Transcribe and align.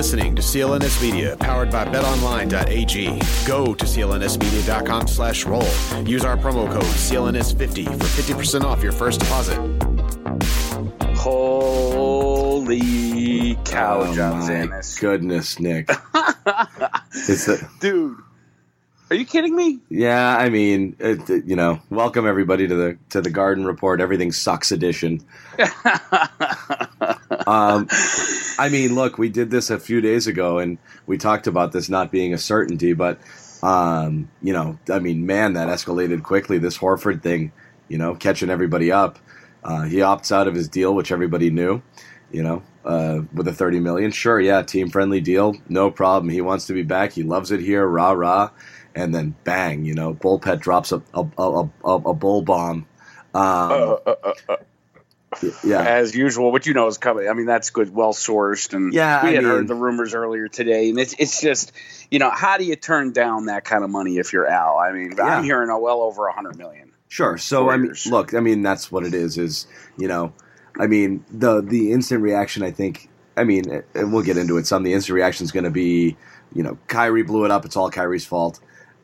You're 0.00 0.04
listening 0.06 0.34
to 0.36 0.40
CLNS 0.40 1.02
Media, 1.02 1.36
powered 1.36 1.70
by 1.70 1.84
BetOnline.ag. 1.84 3.20
Go 3.46 3.74
to 3.74 3.84
clnsmedia.com 3.84 5.06
slash 5.06 5.44
roll. 5.44 5.60
Use 6.06 6.24
our 6.24 6.38
promo 6.38 6.72
code 6.72 6.82
CLNS50 6.84 7.84
for 7.84 8.22
50% 8.32 8.62
off 8.64 8.82
your 8.82 8.92
first 8.92 9.20
deposit. 9.20 9.58
Holy 11.18 12.78
cow, 13.66 14.00
Oh 14.00 14.14
John 14.14 14.38
my 14.38 14.48
Zanis. 14.48 14.98
goodness, 14.98 15.60
Nick. 15.60 15.90
it's 17.12 17.46
a, 17.48 17.58
Dude, 17.80 18.16
are 19.10 19.16
you 19.16 19.26
kidding 19.26 19.54
me? 19.54 19.80
yeah, 19.90 20.34
I 20.34 20.48
mean, 20.48 20.96
it, 20.98 21.28
it- 21.28 21.44
you 21.44 21.56
know, 21.56 21.78
welcome 21.90 22.26
everybody 22.26 22.66
to 22.66 22.74
the 22.74 22.96
to 23.10 23.20
the 23.20 23.28
Garden 23.28 23.66
Report. 23.66 24.00
Everything 24.00 24.32
sucks 24.32 24.72
edition. 24.72 25.20
um, 27.50 27.88
I 28.58 28.68
mean, 28.70 28.94
look, 28.94 29.18
we 29.18 29.28
did 29.28 29.50
this 29.50 29.70
a 29.70 29.80
few 29.80 30.00
days 30.00 30.26
ago, 30.26 30.58
and 30.58 30.78
we 31.06 31.18
talked 31.18 31.46
about 31.46 31.72
this 31.72 31.88
not 31.88 32.12
being 32.12 32.32
a 32.32 32.38
certainty, 32.38 32.92
but 32.92 33.18
um, 33.62 34.30
you 34.40 34.52
know, 34.52 34.78
I 34.88 35.00
mean, 35.00 35.26
man, 35.26 35.54
that 35.54 35.68
escalated 35.68 36.22
quickly. 36.22 36.58
This 36.58 36.78
Horford 36.78 37.22
thing, 37.22 37.52
you 37.88 37.98
know, 37.98 38.14
catching 38.14 38.50
everybody 38.50 38.92
up. 38.92 39.18
Uh, 39.64 39.82
he 39.82 39.96
opts 39.96 40.30
out 40.32 40.48
of 40.48 40.54
his 40.54 40.68
deal, 40.68 40.94
which 40.94 41.10
everybody 41.12 41.50
knew. 41.50 41.82
You 42.30 42.44
know, 42.44 42.62
uh, 42.84 43.22
with 43.34 43.48
a 43.48 43.52
thirty 43.52 43.80
million, 43.80 44.12
sure, 44.12 44.40
yeah, 44.40 44.62
team 44.62 44.88
friendly 44.88 45.20
deal, 45.20 45.56
no 45.68 45.90
problem. 45.90 46.30
He 46.30 46.40
wants 46.40 46.66
to 46.66 46.72
be 46.72 46.82
back. 46.84 47.12
He 47.12 47.24
loves 47.24 47.50
it 47.50 47.60
here, 47.60 47.84
rah 47.86 48.12
rah. 48.12 48.50
And 48.94 49.12
then 49.14 49.34
bang, 49.44 49.84
you 49.84 49.94
know, 49.94 50.14
Bulpett 50.14 50.60
drops 50.60 50.92
a 50.92 51.02
a, 51.12 51.26
a, 51.38 51.70
a, 51.84 51.94
a 51.94 52.14
bull 52.14 52.42
bomb. 52.42 52.86
Um, 53.34 53.98
yeah, 55.64 55.80
As 55.82 56.14
usual, 56.14 56.50
what 56.52 56.66
you 56.66 56.74
know 56.74 56.86
is 56.88 56.98
coming. 56.98 57.28
I 57.28 57.32
mean, 57.34 57.46
that's 57.46 57.70
good, 57.70 57.94
well 57.94 58.12
sourced, 58.12 58.74
and 58.74 58.92
Yeah, 58.92 59.22
we 59.22 59.28
I 59.30 59.32
had 59.34 59.42
mean- 59.44 59.52
heard 59.52 59.68
the 59.68 59.74
rumors 59.74 60.14
earlier 60.14 60.48
today, 60.48 60.90
and 60.90 60.98
it's 60.98 61.14
it's 61.18 61.40
just 61.40 61.72
you 62.10 62.18
know 62.18 62.30
how 62.30 62.58
do 62.58 62.64
you 62.64 62.76
turn 62.76 63.12
down 63.12 63.46
that 63.46 63.64
kind 63.64 63.84
of 63.84 63.90
money 63.90 64.18
if 64.18 64.32
you're 64.32 64.46
Al? 64.46 64.76
I 64.78 64.92
mean, 64.92 65.14
Yeah. 65.16 65.24
I'm 65.24 65.44
hearing 65.44 65.70
a 65.70 65.78
well 65.78 66.00
over 66.02 66.26
a 66.26 66.32
hundred 66.32 66.56
million. 66.58 66.90
Sure. 67.08 67.38
So 67.38 67.70
I 67.70 67.76
mean, 67.76 67.92
look, 68.06 68.34
I 68.34 68.40
mean, 68.40 68.62
that's 68.62 68.90
what 68.92 69.04
it 69.04 69.14
is. 69.14 69.38
Is 69.38 69.66
you 69.96 70.08
know, 70.08 70.32
I 70.78 70.86
mean, 70.86 71.24
the 71.30 71.60
the 71.60 71.92
instant 71.92 72.22
reaction. 72.22 72.62
I 72.62 72.70
think. 72.70 73.08
I 73.36 73.44
mean, 73.44 73.82
and 73.94 74.12
we'll 74.12 74.22
get 74.24 74.36
into 74.36 74.58
it. 74.58 74.66
Some 74.66 74.82
the 74.82 74.92
instant 74.92 75.14
reaction 75.14 75.44
is 75.44 75.52
going 75.52 75.64
to 75.64 75.70
be, 75.70 76.16
you 76.52 76.62
know, 76.62 76.76
Kyrie 76.88 77.22
blew 77.22 77.44
it 77.44 77.50
up. 77.50 77.64
It's 77.64 77.76
all 77.76 77.88
Kyrie's 77.90 78.26
fault, 78.26 78.60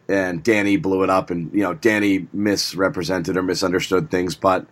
and 0.08 0.42
Danny 0.42 0.76
blew 0.76 1.04
it 1.04 1.10
up, 1.10 1.30
and 1.30 1.52
you 1.54 1.62
know, 1.62 1.72
Danny 1.72 2.26
misrepresented 2.32 3.36
or 3.36 3.42
misunderstood 3.42 4.10
things. 4.10 4.34
But 4.34 4.66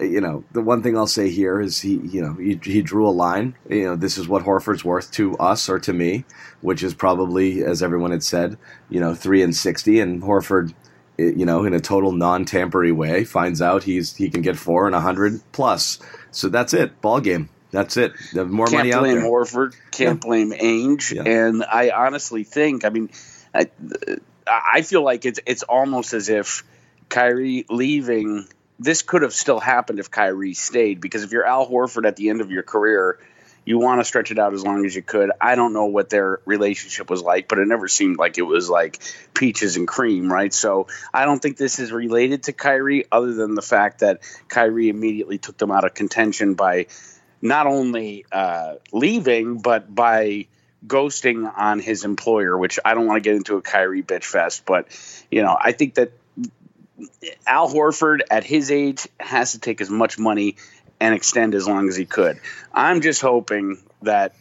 you 0.00 0.20
know, 0.20 0.44
the 0.52 0.60
one 0.60 0.82
thing 0.82 0.96
I'll 0.96 1.06
say 1.06 1.30
here 1.30 1.60
is 1.60 1.80
he, 1.80 1.96
you 1.96 2.20
know, 2.20 2.34
he, 2.34 2.58
he 2.62 2.82
drew 2.82 3.06
a 3.08 3.10
line. 3.10 3.54
You 3.68 3.84
know, 3.84 3.96
this 3.96 4.18
is 4.18 4.26
what 4.26 4.42
Horford's 4.42 4.84
worth 4.84 5.10
to 5.12 5.36
us 5.38 5.68
or 5.68 5.78
to 5.80 5.92
me, 5.92 6.24
which 6.62 6.82
is 6.82 6.94
probably, 6.94 7.62
as 7.62 7.82
everyone 7.82 8.10
had 8.10 8.22
said, 8.22 8.58
you 8.90 9.00
know, 9.00 9.14
three 9.14 9.42
and 9.42 9.54
sixty, 9.54 10.00
and 10.00 10.22
Horford 10.22 10.74
eh, 11.18 11.32
you 11.36 11.46
know, 11.46 11.64
in 11.64 11.74
a 11.74 11.80
total 11.80 12.12
non-tampery 12.12 12.92
way, 12.92 13.24
finds 13.24 13.62
out 13.62 13.84
he's 13.84 14.16
he 14.16 14.30
can 14.30 14.42
get 14.42 14.56
four 14.56 14.86
and 14.86 14.96
a 14.96 15.00
hundred 15.00 15.40
plus. 15.52 16.00
So 16.32 16.48
that's 16.48 16.74
it. 16.74 17.00
Ball 17.00 17.20
game. 17.20 17.48
That's 17.70 17.96
it. 17.96 18.12
The 18.32 18.44
more 18.44 18.66
Can't 18.66 18.78
money 18.78 18.92
out 18.92 19.00
blame 19.00 19.20
there. 19.20 19.24
Horford. 19.24 19.74
Can't 19.90 20.20
blame 20.20 20.52
Ainge. 20.52 21.12
Yeah. 21.12 21.22
And 21.22 21.64
I 21.64 21.90
honestly 21.90 22.44
think, 22.44 22.84
I 22.84 22.88
mean, 22.88 23.10
I, 23.52 23.68
I 24.46 24.82
feel 24.82 25.02
like 25.02 25.24
it's 25.24 25.40
it's 25.46 25.62
almost 25.64 26.12
as 26.14 26.28
if 26.28 26.64
Kyrie 27.08 27.64
leaving. 27.68 28.46
This 28.78 29.02
could 29.02 29.22
have 29.22 29.32
still 29.32 29.60
happened 29.60 29.98
if 30.00 30.10
Kyrie 30.10 30.54
stayed 30.54 31.00
because 31.00 31.22
if 31.22 31.32
you're 31.32 31.46
Al 31.46 31.68
Horford 31.68 32.06
at 32.06 32.16
the 32.16 32.30
end 32.30 32.40
of 32.40 32.50
your 32.50 32.62
career, 32.62 33.18
you 33.64 33.78
want 33.78 34.00
to 34.00 34.04
stretch 34.04 34.30
it 34.30 34.38
out 34.38 34.52
as 34.52 34.62
long 34.62 34.84
as 34.84 34.94
you 34.94 35.02
could. 35.02 35.30
I 35.40 35.54
don't 35.54 35.72
know 35.72 35.86
what 35.86 36.10
their 36.10 36.40
relationship 36.44 37.08
was 37.08 37.22
like, 37.22 37.48
but 37.48 37.58
it 37.58 37.66
never 37.66 37.88
seemed 37.88 38.18
like 38.18 38.36
it 38.36 38.42
was 38.42 38.68
like 38.68 38.98
peaches 39.32 39.76
and 39.76 39.88
cream, 39.88 40.30
right? 40.30 40.52
So 40.52 40.88
I 41.12 41.24
don't 41.24 41.40
think 41.40 41.56
this 41.56 41.78
is 41.78 41.92
related 41.92 42.44
to 42.44 42.52
Kyrie, 42.52 43.04
other 43.10 43.32
than 43.32 43.54
the 43.54 43.62
fact 43.62 44.00
that 44.00 44.20
Kyrie 44.48 44.88
immediately 44.88 45.38
took 45.38 45.56
them 45.56 45.70
out 45.70 45.84
of 45.84 45.94
contention 45.94 46.54
by 46.54 46.86
not 47.40 47.66
only 47.66 48.26
uh, 48.30 48.74
leaving, 48.92 49.58
but 49.60 49.92
by 49.94 50.46
ghosting 50.86 51.50
on 51.56 51.78
his 51.78 52.04
employer, 52.04 52.56
which 52.58 52.78
I 52.84 52.94
don't 52.94 53.06
want 53.06 53.22
to 53.22 53.28
get 53.28 53.36
into 53.36 53.56
a 53.56 53.62
Kyrie 53.62 54.02
bitch 54.02 54.24
fest, 54.24 54.64
but 54.66 54.88
you 55.30 55.42
know, 55.42 55.56
I 55.58 55.72
think 55.72 55.94
that 55.94 56.12
Al 57.46 57.72
Horford 57.72 58.20
at 58.30 58.44
his 58.44 58.70
age 58.70 59.08
has 59.18 59.52
to 59.52 59.58
take 59.58 59.80
as 59.80 59.90
much 59.90 60.18
money 60.18 60.56
and 61.00 61.14
extend 61.14 61.54
as 61.54 61.66
long 61.66 61.88
as 61.88 61.96
he 61.96 62.04
could. 62.04 62.38
I'm 62.72 63.00
just 63.00 63.20
hoping 63.20 63.78
that 64.02 64.34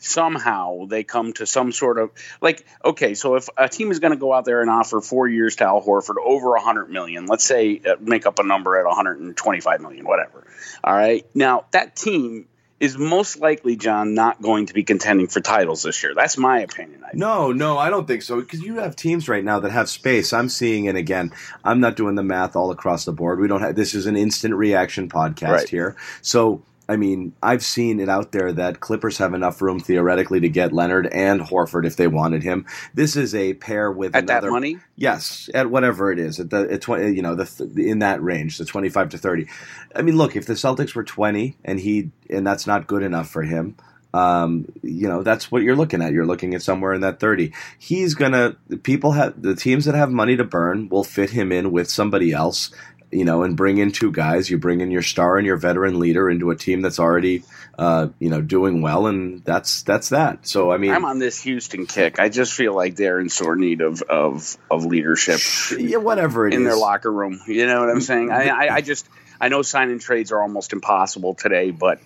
somehow 0.00 0.86
they 0.86 1.04
come 1.04 1.32
to 1.34 1.46
some 1.46 1.72
sort 1.72 1.98
of 1.98 2.10
like 2.40 2.64
okay 2.82 3.12
so 3.12 3.34
if 3.34 3.50
a 3.58 3.68
team 3.68 3.90
is 3.90 3.98
going 3.98 4.12
to 4.12 4.16
go 4.16 4.32
out 4.32 4.46
there 4.46 4.62
and 4.62 4.70
offer 4.70 5.02
four 5.02 5.28
years 5.28 5.56
to 5.56 5.64
al 5.64 5.82
horford 5.82 6.14
over 6.24 6.52
100 6.52 6.88
million 6.88 7.26
let's 7.26 7.44
say 7.44 7.82
uh, 7.86 7.96
make 8.00 8.24
up 8.24 8.38
a 8.38 8.42
number 8.42 8.78
at 8.78 8.86
125 8.86 9.80
million 9.82 10.06
whatever 10.06 10.46
all 10.82 10.94
right 10.94 11.26
now 11.34 11.66
that 11.72 11.94
team 11.94 12.48
is 12.80 12.96
most 12.98 13.38
likely 13.38 13.76
john 13.76 14.14
not 14.14 14.40
going 14.42 14.66
to 14.66 14.74
be 14.74 14.82
contending 14.82 15.26
for 15.28 15.40
titles 15.40 15.82
this 15.82 16.02
year 16.02 16.14
that's 16.14 16.36
my 16.38 16.60
opinion 16.60 17.00
No, 17.12 17.50
no, 17.52 17.76
I 17.76 17.90
don't 17.90 18.06
think 18.06 18.22
so. 18.22 18.40
Because 18.40 18.62
you 18.62 18.76
have 18.76 18.94
teams 18.94 19.28
right 19.28 19.42
now 19.44 19.58
that 19.60 19.72
have 19.72 19.88
space. 19.88 20.32
I'm 20.32 20.48
seeing 20.48 20.84
it 20.84 20.94
again. 20.94 21.32
I'm 21.64 21.80
not 21.80 21.96
doing 21.96 22.14
the 22.14 22.22
math 22.22 22.54
all 22.54 22.70
across 22.70 23.04
the 23.04 23.12
board. 23.12 23.40
We 23.40 23.48
don't 23.48 23.60
have. 23.62 23.74
This 23.74 23.94
is 23.94 24.06
an 24.06 24.16
instant 24.16 24.54
reaction 24.54 25.08
podcast 25.08 25.50
Right. 25.50 25.68
here. 25.68 25.96
So 26.22 26.62
I 26.90 26.96
mean, 26.96 27.34
I've 27.40 27.62
seen 27.62 28.00
it 28.00 28.08
out 28.08 28.32
there 28.32 28.52
that 28.52 28.80
Clippers 28.80 29.18
have 29.18 29.32
enough 29.32 29.62
room 29.62 29.78
theoretically 29.78 30.40
to 30.40 30.48
get 30.48 30.72
Leonard 30.72 31.06
and 31.06 31.40
Horford 31.40 31.86
if 31.86 31.94
they 31.94 32.08
wanted 32.08 32.42
him. 32.42 32.66
This 32.94 33.14
is 33.14 33.32
a 33.32 33.54
pair 33.54 33.92
with 33.92 34.16
at 34.16 34.26
that 34.26 34.42
money 34.44 34.78
Yes, 34.96 35.48
at 35.54 35.70
whatever 35.70 36.10
it 36.10 36.18
is, 36.18 36.40
at 36.40 36.50
the 36.50 36.68
at 36.68 36.80
twenty, 36.82 37.14
you 37.14 37.22
know, 37.22 37.36
the 37.36 37.72
in 37.76 38.00
that 38.00 38.20
range, 38.20 38.58
the 38.58 38.64
twenty-five 38.64 39.10
to 39.10 39.18
thirty. 39.18 39.46
I 39.94 40.02
mean, 40.02 40.16
look, 40.16 40.34
if 40.34 40.46
the 40.46 40.54
Celtics 40.54 40.96
were 40.96 41.04
twenty 41.04 41.56
and 41.64 41.78
he 41.78 42.10
and 42.28 42.44
that's 42.44 42.66
not 42.66 42.88
good 42.88 43.04
enough 43.04 43.30
for 43.30 43.42
him, 43.42 43.76
um, 44.12 44.66
you 44.82 45.08
know, 45.08 45.22
that's 45.22 45.52
what 45.52 45.62
you're 45.62 45.76
looking 45.76 46.02
at. 46.02 46.12
You're 46.12 46.26
looking 46.26 46.54
at 46.54 46.62
somewhere 46.62 46.92
in 46.92 47.02
that 47.02 47.20
thirty. 47.20 47.52
He's 47.78 48.14
gonna 48.14 48.56
people 48.82 49.12
have 49.12 49.40
the 49.40 49.54
teams 49.54 49.84
that 49.84 49.94
have 49.94 50.10
money 50.10 50.36
to 50.36 50.44
burn 50.44 50.88
will 50.88 51.04
fit 51.04 51.30
him 51.30 51.52
in 51.52 51.70
with 51.70 51.88
somebody 51.88 52.32
else, 52.32 52.70
you 53.10 53.24
know, 53.24 53.42
and 53.42 53.56
bring 53.56 53.78
in 53.78 53.92
two 53.92 54.12
guys. 54.12 54.50
You 54.50 54.58
bring 54.58 54.80
in 54.80 54.90
your 54.90 55.02
star 55.02 55.38
and 55.38 55.46
your 55.46 55.56
veteran 55.56 55.98
leader 55.98 56.30
into 56.30 56.50
a 56.50 56.56
team 56.56 56.80
that's 56.82 56.98
already, 56.98 57.42
uh, 57.78 58.08
you 58.18 58.30
know, 58.30 58.40
doing 58.40 58.82
well, 58.82 59.06
and 59.06 59.44
that's 59.44 59.82
that's 59.82 60.10
that. 60.10 60.46
So 60.46 60.70
I 60.70 60.78
mean, 60.78 60.92
i'm 60.92 61.04
on 61.04 61.18
this 61.18 61.40
houston 61.40 61.86
kick 61.86 62.18
i 62.18 62.28
just 62.28 62.52
feel 62.52 62.74
like 62.74 62.96
they're 62.96 63.20
in 63.20 63.28
sore 63.28 63.56
need 63.56 63.80
of 63.80 64.02
of 64.02 64.56
of 64.70 64.84
leadership 64.84 65.40
yeah, 65.78 65.98
whatever 65.98 66.46
it 66.46 66.54
is 66.54 66.58
in 66.58 66.64
their 66.64 66.76
locker 66.76 67.10
room. 67.10 67.40
You 67.46 67.66
know 67.66 67.80
what 67.80 67.90
I'm 67.90 68.00
saying? 68.00 68.30
I, 68.30 68.48
I, 68.48 68.74
I 68.76 68.80
just 68.80 69.08
I 69.40 69.48
know 69.48 69.62
signing 69.62 69.98
trades 69.98 70.32
are 70.32 70.42
almost 70.42 70.72
impossible 70.72 71.34
today, 71.34 71.70
but 71.70 72.00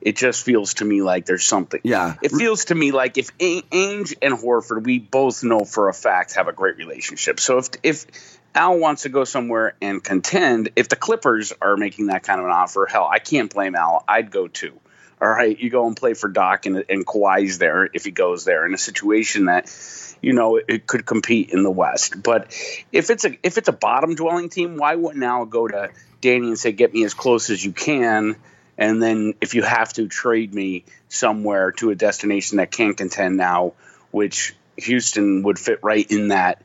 it 0.00 0.16
just 0.16 0.44
feels 0.44 0.74
to 0.74 0.84
me 0.84 1.02
like 1.02 1.26
there's 1.26 1.44
something. 1.44 1.80
Yeah. 1.84 2.16
It 2.22 2.32
feels 2.32 2.66
to 2.66 2.74
me 2.74 2.92
like 2.92 3.18
if 3.18 3.30
A- 3.40 3.62
Ainge 3.62 4.14
and 4.20 4.34
Horford, 4.34 4.84
we 4.84 4.98
both 4.98 5.44
know 5.44 5.64
for 5.64 5.88
a 5.88 5.94
fact 5.94 6.34
have 6.34 6.48
a 6.48 6.52
great 6.52 6.76
relationship. 6.76 7.40
So 7.40 7.58
if 7.58 7.68
if 7.82 8.06
Al 8.54 8.78
wants 8.78 9.02
to 9.02 9.08
go 9.08 9.24
somewhere 9.24 9.74
and 9.80 10.02
contend, 10.02 10.70
if 10.76 10.88
the 10.88 10.96
Clippers 10.96 11.52
are 11.60 11.76
making 11.76 12.06
that 12.06 12.22
kind 12.22 12.38
of 12.38 12.46
an 12.46 12.52
offer, 12.52 12.86
hell, 12.86 13.08
I 13.10 13.18
can't 13.18 13.52
blame 13.52 13.74
Al. 13.74 14.04
I'd 14.06 14.30
go 14.30 14.46
too. 14.46 14.78
All 15.20 15.28
right, 15.28 15.58
you 15.58 15.70
go 15.70 15.86
and 15.86 15.96
play 15.96 16.14
for 16.14 16.28
Doc 16.28 16.66
and, 16.66 16.84
and 16.88 17.06
Kawhi's 17.06 17.58
there 17.58 17.88
if 17.92 18.04
he 18.04 18.10
goes 18.10 18.44
there 18.44 18.66
in 18.66 18.74
a 18.74 18.78
situation 18.78 19.44
that 19.44 19.72
you 20.20 20.32
know 20.32 20.56
it 20.56 20.86
could 20.86 21.06
compete 21.06 21.50
in 21.50 21.62
the 21.62 21.70
West. 21.70 22.20
But 22.20 22.52
if 22.90 23.08
it's 23.08 23.24
a 23.24 23.38
if 23.44 23.56
it's 23.56 23.68
a 23.68 23.72
bottom 23.72 24.16
dwelling 24.16 24.48
team, 24.48 24.76
why 24.76 24.96
wouldn't 24.96 25.22
Al 25.22 25.46
go 25.46 25.68
to 25.68 25.90
Danny 26.20 26.48
and 26.48 26.58
say, 26.58 26.72
"Get 26.72 26.92
me 26.92 27.04
as 27.04 27.14
close 27.14 27.50
as 27.50 27.64
you 27.64 27.70
can"? 27.70 28.34
And 28.76 29.00
then 29.00 29.34
if 29.40 29.54
you 29.54 29.62
have 29.62 29.92
to 29.92 30.08
trade 30.08 30.52
me 30.52 30.84
somewhere 31.08 31.70
to 31.72 31.90
a 31.90 31.94
destination 31.94 32.56
that 32.56 32.72
can't 32.72 32.96
contend 32.96 33.36
now, 33.36 33.74
which 34.10 34.56
Houston 34.76 35.44
would 35.44 35.58
fit 35.58 35.80
right 35.82 36.10
in 36.10 36.28
that 36.28 36.60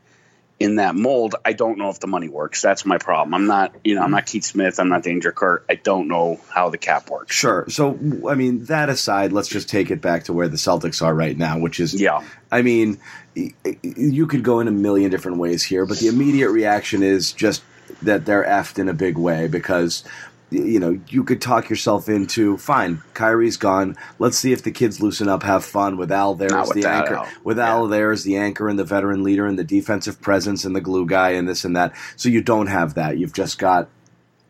in 0.60 0.76
that 0.76 0.96
mold, 0.96 1.36
I 1.44 1.52
don't 1.52 1.78
know 1.78 1.88
if 1.88 2.00
the 2.00 2.08
money 2.08 2.28
works. 2.28 2.60
That's 2.60 2.84
my 2.84 2.98
problem. 2.98 3.34
I'm 3.34 3.46
not, 3.46 3.74
you 3.84 3.94
know, 3.94 4.02
I'm 4.02 4.10
not 4.10 4.24
mm-hmm. 4.24 4.32
Keith 4.32 4.44
Smith. 4.44 4.80
I'm 4.80 4.88
not 4.88 5.02
Danger 5.04 5.30
Kurt. 5.30 5.64
I 5.70 5.76
don't 5.76 6.08
know 6.08 6.40
how 6.48 6.70
the 6.70 6.78
cap 6.78 7.10
works. 7.10 7.34
Sure. 7.34 7.66
So, 7.68 7.98
I 8.28 8.34
mean, 8.34 8.64
that 8.64 8.88
aside, 8.88 9.32
let's 9.32 9.48
just 9.48 9.68
take 9.68 9.90
it 9.90 10.00
back 10.00 10.24
to 10.24 10.32
where 10.32 10.48
the 10.48 10.56
Celtics 10.56 11.00
are 11.00 11.14
right 11.14 11.36
now, 11.36 11.58
which 11.58 11.78
is, 11.78 12.00
Yeah. 12.00 12.24
I 12.50 12.62
mean, 12.62 12.98
you 13.34 14.26
could 14.26 14.42
go 14.42 14.58
in 14.58 14.68
a 14.68 14.72
million 14.72 15.10
different 15.10 15.38
ways 15.38 15.62
here, 15.62 15.86
but 15.86 15.98
the 15.98 16.08
immediate 16.08 16.50
reaction 16.50 17.02
is 17.02 17.32
just 17.32 17.62
that 18.02 18.26
they're 18.26 18.44
effed 18.44 18.78
in 18.78 18.88
a 18.88 18.94
big 18.94 19.16
way 19.16 19.46
because. 19.46 20.04
You 20.50 20.80
know, 20.80 20.98
you 21.08 21.24
could 21.24 21.42
talk 21.42 21.68
yourself 21.68 22.08
into 22.08 22.56
fine. 22.56 23.02
Kyrie's 23.12 23.58
gone. 23.58 23.96
Let's 24.18 24.38
see 24.38 24.52
if 24.52 24.62
the 24.62 24.70
kids 24.70 25.00
loosen 25.00 25.28
up, 25.28 25.42
have 25.42 25.64
fun 25.64 25.98
with 25.98 26.10
Al 26.10 26.34
there 26.34 26.54
as 26.54 26.70
the 26.70 26.88
anchor. 26.88 27.16
Al. 27.16 27.28
With 27.44 27.58
Al 27.58 27.86
there 27.86 28.12
as 28.12 28.24
the 28.24 28.36
anchor 28.36 28.68
and 28.68 28.78
the 28.78 28.84
veteran 28.84 29.22
leader 29.22 29.46
and 29.46 29.58
the 29.58 29.64
defensive 29.64 30.20
presence 30.22 30.64
and 30.64 30.74
the 30.74 30.80
glue 30.80 31.06
guy 31.06 31.30
and 31.30 31.46
this 31.46 31.64
and 31.64 31.76
that. 31.76 31.94
So 32.16 32.30
you 32.30 32.40
don't 32.40 32.68
have 32.68 32.94
that. 32.94 33.18
You've 33.18 33.34
just 33.34 33.58
got 33.58 33.88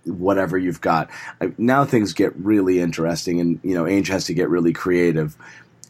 whatever 0.04 0.56
you've 0.56 0.80
got. 0.80 1.10
Now 1.58 1.84
things 1.84 2.12
get 2.12 2.34
really 2.36 2.80
interesting, 2.80 3.40
and 3.40 3.60
you 3.62 3.74
know, 3.74 3.84
Ainge 3.84 4.08
has 4.08 4.24
to 4.26 4.34
get 4.34 4.48
really 4.48 4.72
creative. 4.72 5.36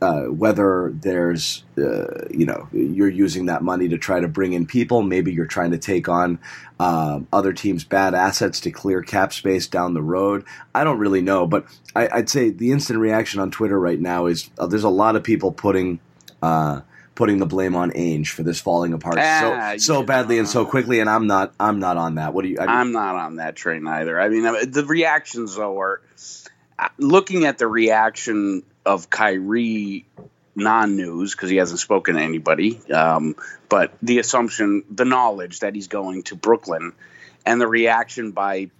Uh, 0.00 0.26
whether 0.26 0.92
there's, 0.94 1.64
uh, 1.76 2.24
you 2.30 2.46
know, 2.46 2.68
you're 2.72 3.08
using 3.08 3.46
that 3.46 3.62
money 3.62 3.88
to 3.88 3.98
try 3.98 4.20
to 4.20 4.28
bring 4.28 4.52
in 4.52 4.64
people, 4.64 5.02
maybe 5.02 5.32
you're 5.32 5.44
trying 5.46 5.72
to 5.72 5.78
take 5.78 6.08
on 6.08 6.38
um 6.78 7.26
other 7.32 7.52
teams' 7.52 7.82
bad 7.82 8.14
assets 8.14 8.60
to 8.60 8.70
clear 8.70 9.02
cap 9.02 9.32
space 9.32 9.66
down 9.66 9.94
the 9.94 10.02
road. 10.02 10.44
I 10.72 10.84
don't 10.84 10.98
really 11.00 11.20
know, 11.20 11.48
but 11.48 11.66
I, 11.96 12.08
I'd 12.12 12.28
say 12.28 12.50
the 12.50 12.70
instant 12.70 13.00
reaction 13.00 13.40
on 13.40 13.50
Twitter 13.50 13.78
right 13.78 13.98
now 14.00 14.26
is 14.26 14.50
uh, 14.58 14.66
there's 14.66 14.84
a 14.84 14.88
lot 14.88 15.16
of 15.16 15.24
people 15.24 15.50
putting. 15.52 15.98
Uh, 16.42 16.82
Putting 17.14 17.38
the 17.38 17.46
blame 17.46 17.74
on 17.74 17.90
Ainge 17.90 18.28
for 18.28 18.44
this 18.44 18.60
falling 18.60 18.92
apart 18.92 19.18
Ah, 19.18 19.72
so 19.76 19.78
so 19.78 20.02
badly 20.04 20.38
and 20.38 20.46
so 20.46 20.64
quickly, 20.64 21.00
and 21.00 21.10
I'm 21.10 21.26
not 21.26 21.52
I'm 21.58 21.80
not 21.80 21.96
on 21.96 22.14
that. 22.14 22.32
What 22.32 22.42
do 22.42 22.48
you? 22.48 22.58
I 22.60 22.66
mean, 22.66 22.76
I'm 22.76 22.92
not 22.92 23.16
on 23.16 23.36
that 23.36 23.56
train 23.56 23.88
either. 23.88 24.20
I 24.20 24.28
mean, 24.28 24.44
the 24.70 24.84
reactions 24.86 25.56
though 25.56 25.80
are 25.80 26.00
uh, 26.78 26.88
looking 26.96 27.44
at 27.44 27.58
the 27.58 27.66
reaction 27.66 28.62
of 28.88 29.10
Kyrie 29.10 30.06
non-news 30.56 31.32
because 31.32 31.50
he 31.50 31.56
hasn't 31.56 31.78
spoken 31.78 32.16
to 32.16 32.22
anybody, 32.22 32.80
um, 32.90 33.36
but 33.68 33.92
the 34.02 34.18
assumption, 34.18 34.82
the 34.90 35.04
knowledge 35.04 35.60
that 35.60 35.74
he's 35.74 35.88
going 35.88 36.22
to 36.24 36.34
Brooklyn, 36.34 36.94
and 37.44 37.60
the 37.60 37.68
reaction 37.68 38.32
by 38.32 38.70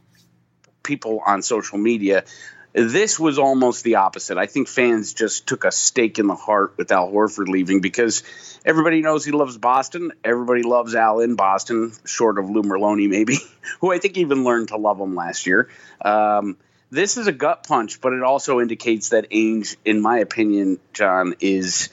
people 0.82 1.20
on 1.24 1.42
social 1.42 1.78
media. 1.78 2.24
This 2.72 3.18
was 3.18 3.38
almost 3.38 3.84
the 3.84 3.96
opposite. 3.96 4.38
I 4.38 4.46
think 4.46 4.68
fans 4.68 5.12
just 5.12 5.46
took 5.46 5.64
a 5.64 5.72
stake 5.72 6.18
in 6.18 6.26
the 6.26 6.34
heart 6.34 6.74
with 6.76 6.92
Al 6.92 7.10
Horford 7.10 7.48
leaving 7.48 7.80
because 7.80 8.22
everybody 8.64 9.00
knows 9.02 9.24
he 9.24 9.32
loves 9.32 9.56
Boston. 9.58 10.12
Everybody 10.24 10.62
loves 10.62 10.94
Al 10.94 11.20
in 11.20 11.34
Boston, 11.34 11.92
short 12.04 12.38
of 12.38 12.48
Lou 12.48 12.62
Merloni, 12.62 13.08
maybe, 13.08 13.38
who 13.80 13.92
I 13.92 13.98
think 13.98 14.16
even 14.16 14.44
learned 14.44 14.68
to 14.68 14.76
love 14.76 15.00
him 15.00 15.14
last 15.14 15.46
year. 15.46 15.68
Um, 16.00 16.56
this 16.90 17.16
is 17.16 17.26
a 17.26 17.32
gut 17.32 17.66
punch, 17.66 18.00
but 18.00 18.12
it 18.12 18.22
also 18.22 18.60
indicates 18.60 19.10
that 19.10 19.30
Ainge, 19.30 19.76
in 19.84 20.00
my 20.00 20.18
opinion, 20.18 20.78
John, 20.92 21.34
is 21.40 21.90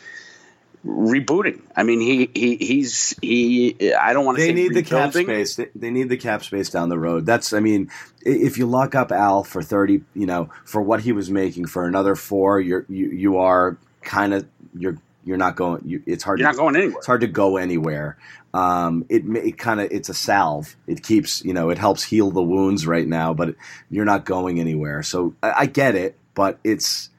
rebooting. 0.86 1.62
I 1.76 1.84
mean, 1.84 2.00
he, 2.00 2.30
he 2.34 2.56
he's 2.58 3.16
he. 3.22 3.94
I 3.94 4.14
don't 4.14 4.26
want 4.26 4.38
to 4.38 4.44
say. 4.44 4.48
they 4.50 4.54
need 4.54 4.74
the 4.74 4.84
cap 4.84 5.14
space. 5.14 5.56
They, 5.56 5.70
they 5.76 5.92
need 5.92 6.10
the 6.10 6.18
cap 6.18 6.44
space 6.44 6.70
down 6.70 6.90
the 6.90 7.00
road. 7.00 7.26
That's, 7.26 7.54
I 7.54 7.60
mean, 7.60 7.90
if 8.22 8.58
you 8.58 8.68
lock 8.68 8.96
up 8.96 9.12
Al 9.12 9.44
for 9.44 9.62
thirty, 9.62 10.02
you 10.14 10.26
know, 10.26 10.50
for 10.64 10.82
what 10.82 11.02
he 11.02 11.12
was 11.12 11.30
making 11.30 11.66
for 11.66 11.86
another 11.86 12.16
four, 12.16 12.60
you're 12.60 12.86
you 12.88 13.08
you 13.08 13.38
are 13.38 13.78
kind 14.02 14.34
of 14.34 14.48
you're 14.78 14.98
you're 15.26 15.38
not 15.38 15.56
going. 15.56 15.82
You, 15.86 16.02
it's 16.06 16.24
hard. 16.24 16.40
You're 16.40 16.50
to, 16.52 16.56
not 16.56 16.62
going 16.62 16.76
anywhere. 16.76 16.98
It's 16.98 17.08
hard 17.08 17.22
to 17.22 17.28
go 17.28 17.58
anywhere. 17.58 18.18
Um, 18.54 19.06
it 19.10 19.24
it 19.26 19.58
kind 19.58 19.82
of 19.82 19.92
it's 19.92 20.08
a 20.08 20.14
salve. 20.14 20.76
It 20.88 21.04
keeps 21.04 21.44
you 21.44 21.54
know 21.54 21.70
it 21.72 21.78
helps 21.78 22.04
heal 22.04 22.32
the 22.32 22.44
wounds 22.44 22.88
right 22.88 23.08
now, 23.08 23.34
but 23.34 23.56
you're 23.90 24.06
not 24.06 24.24
going 24.26 24.60
anywhere. 24.60 25.04
So 25.04 25.34
I, 25.44 25.54
I 25.58 25.66
get 25.66 25.96
it, 25.96 26.18
but 26.36 26.60
it's, 26.64 27.10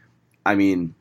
I 0.47 0.55
mean, 0.55 0.95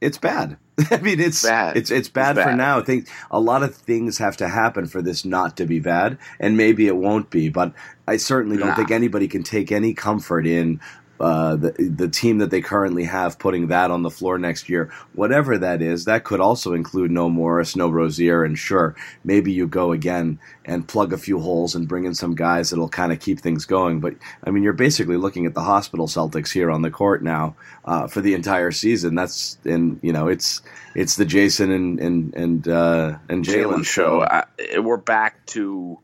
it's 0.00 0.18
bad. 0.18 0.58
I 0.90 0.98
mean, 0.98 1.18
it's 1.18 1.42
Bad. 1.42 1.76
It's 1.76 1.90
it's 1.90 2.08
bad, 2.08 2.36
It's 2.36 2.44
for 2.44 2.54
now. 2.54 2.78
I 2.78 2.82
think 2.82 3.08
a 3.32 3.40
lot 3.40 3.62
of 3.64 3.74
things 3.74 4.18
have 4.18 4.36
to 4.36 4.48
happen 4.48 4.86
for 4.86 5.02
this 5.02 5.24
not 5.24 5.56
to 5.56 5.66
be 5.66 5.80
bad, 5.80 6.18
and 6.38 6.56
maybe 6.56 6.86
it 6.86 6.96
won't 6.96 7.30
be. 7.30 7.48
But 7.48 7.72
I 8.06 8.16
certainly 8.16 8.56
don't 8.56 8.68
Nah. 8.68 8.76
think 8.76 8.90
anybody 8.92 9.26
can 9.26 9.42
take 9.42 9.72
any 9.72 9.92
comfort 9.94 10.46
in 10.46 10.80
uh, 11.20 11.56
the 11.56 11.72
the 11.72 12.08
team 12.08 12.38
that 12.38 12.50
they 12.50 12.60
currently 12.60 13.04
have 13.04 13.38
putting 13.38 13.68
that 13.68 13.90
on 13.90 14.02
the 14.02 14.10
floor 14.10 14.38
next 14.38 14.68
year, 14.68 14.92
whatever 15.14 15.58
that 15.58 15.82
is. 15.82 16.04
That 16.04 16.24
could 16.24 16.40
also 16.40 16.74
include 16.74 17.10
no 17.10 17.28
Morris, 17.28 17.76
no 17.76 17.88
Rozier, 17.88 18.44
and 18.44 18.58
sure, 18.58 18.94
maybe 19.24 19.52
you 19.52 19.66
go 19.66 19.92
again 19.92 20.38
and 20.64 20.86
plug 20.86 21.12
a 21.12 21.18
few 21.18 21.40
holes 21.40 21.74
and 21.74 21.88
bring 21.88 22.04
in 22.04 22.14
some 22.14 22.34
guys 22.34 22.70
that'll 22.70 22.88
kind 22.88 23.12
of 23.12 23.20
keep 23.20 23.40
things 23.40 23.64
going. 23.64 24.00
But 24.00 24.14
I 24.44 24.50
mean, 24.50 24.62
you're 24.62 24.72
basically 24.72 25.16
looking 25.16 25.46
at 25.46 25.54
the 25.54 25.62
hospital 25.62 26.06
Celtics 26.06 26.52
here 26.52 26.70
on 26.70 26.82
the 26.82 26.90
court 26.90 27.22
now 27.22 27.56
uh, 27.84 28.06
for 28.06 28.20
the 28.20 28.34
entire 28.34 28.70
season. 28.70 29.14
That's 29.14 29.58
and 29.64 29.98
you 30.02 30.12
know 30.12 30.28
it's 30.28 30.62
it's 30.94 31.16
the 31.16 31.24
Jayson 31.24 31.72
and 31.72 32.00
and 32.00 32.34
and 32.34 32.68
uh, 32.68 33.18
and 33.28 33.44
Jalen 33.44 33.84
show. 33.84 34.22
I, 34.22 34.44
we're 34.78 34.96
back 34.96 35.44
to 35.46 35.98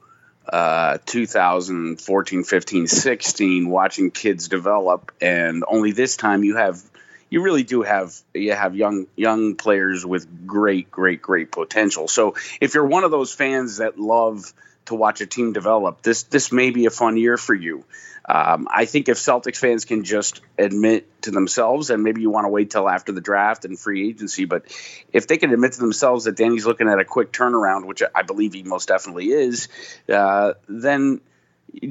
uh, 0.49 0.99
2014, 1.07 2.45
15, 2.45 2.87
16, 2.87 3.69
watching 3.69 4.11
kids 4.11 4.49
develop, 4.49 5.13
and 5.21 5.65
only 5.67 5.93
this 5.93 6.17
time 6.17 6.45
you 6.45 6.57
have, 6.57 6.83
you 7.31 7.43
really 7.43 7.63
do 7.63 7.83
have, 7.83 8.15
you 8.35 8.53
have 8.53 8.77
young 8.77 9.07
young 9.17 9.57
players 9.57 10.05
with 10.05 10.47
great, 10.47 10.91
great, 10.91 11.23
great 11.23 11.51
potential. 11.51 12.09
So 12.09 12.35
if 12.61 12.75
you're 12.75 12.87
one 12.87 13.05
of 13.05 13.11
those 13.11 13.33
fans 13.33 13.79
that 13.79 13.99
love 13.99 14.53
to 14.87 14.95
watch 14.95 15.21
a 15.21 15.27
team 15.27 15.53
develop, 15.53 16.03
this 16.03 16.25
this 16.25 16.53
may 16.53 16.71
be 16.71 16.87
a 16.87 16.91
fun 16.91 17.17
year 17.17 17.37
for 17.37 17.55
you. 17.55 17.85
Um, 18.27 18.69
I 18.71 18.87
think 18.87 19.09
if 19.11 19.19
Celtics 19.19 19.59
fans 19.59 19.85
can 19.85 20.05
just 20.05 20.41
admit 20.59 21.07
to 21.23 21.31
themselves, 21.31 21.91
and 21.91 22.03
maybe 22.03 22.23
you 22.23 22.31
want 22.31 22.47
to 22.47 22.49
wait 22.49 22.71
till 22.71 22.89
after 22.89 23.13
the 23.13 23.21
draft 23.21 23.67
and 23.67 23.79
free 23.79 24.09
agency, 24.09 24.47
but 24.47 24.65
if 25.13 25.27
they 25.27 25.37
can 25.37 25.53
admit 25.53 25.73
to 25.73 25.81
themselves 25.81 26.25
that 26.25 26.35
Danny's 26.35 26.65
looking 26.65 26.89
at 26.89 26.99
a 26.99 27.05
quick 27.05 27.33
turnaround, 27.33 27.85
which 27.85 28.03
I 28.15 28.23
believe 28.23 28.55
he 28.55 28.63
most 28.63 28.89
definitely 28.89 29.31
is, 29.31 29.69
uh, 30.09 30.55
then 30.69 31.21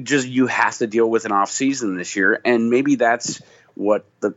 just 0.02 0.26
you 0.26 0.46
have 0.48 0.76
to 0.78 0.88
deal 0.88 1.08
with 1.08 1.24
an 1.24 1.32
off 1.32 1.50
season 1.50 1.96
this 1.96 2.16
year, 2.16 2.40
and 2.44 2.68
maybe 2.68 2.96
that's 2.96 3.40
what 3.74 4.04
the 4.20 4.34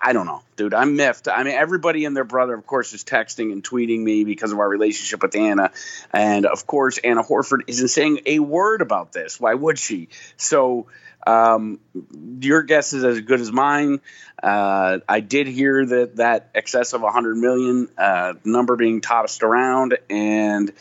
I 0.00 0.12
don't 0.12 0.26
know, 0.26 0.42
dude. 0.56 0.74
I'm 0.74 0.96
miffed. 0.96 1.28
I 1.28 1.42
mean, 1.42 1.54
everybody 1.54 2.04
and 2.04 2.16
their 2.16 2.24
brother, 2.24 2.54
of 2.54 2.66
course, 2.66 2.92
is 2.92 3.04
texting 3.04 3.52
and 3.52 3.64
tweeting 3.64 4.00
me 4.00 4.24
because 4.24 4.52
of 4.52 4.58
our 4.58 4.68
relationship 4.68 5.22
with 5.22 5.34
Anna, 5.34 5.70
and 6.12 6.46
of 6.46 6.66
course, 6.66 6.98
Anna 6.98 7.22
Horford 7.22 7.60
isn't 7.66 7.88
saying 7.88 8.20
a 8.26 8.38
word 8.38 8.82
about 8.82 9.12
this. 9.12 9.40
Why 9.40 9.54
would 9.54 9.78
she? 9.78 10.08
So. 10.36 10.86
Um, 11.26 11.80
your 12.40 12.62
guess 12.62 12.92
is 12.94 13.04
as 13.04 13.20
good 13.20 13.40
as 13.40 13.52
mine. 13.52 14.00
Uh, 14.40 15.00
I 15.06 15.20
did 15.20 15.48
hear 15.48 15.84
that 15.84 16.16
that 16.16 16.48
excess 16.54 16.92
of 16.92 17.02
100 17.02 17.36
million 17.36 17.88
uh, 17.98 18.34
number 18.44 18.76
being 18.76 19.00
tossed 19.00 19.42
around, 19.42 19.98
and 20.08 20.72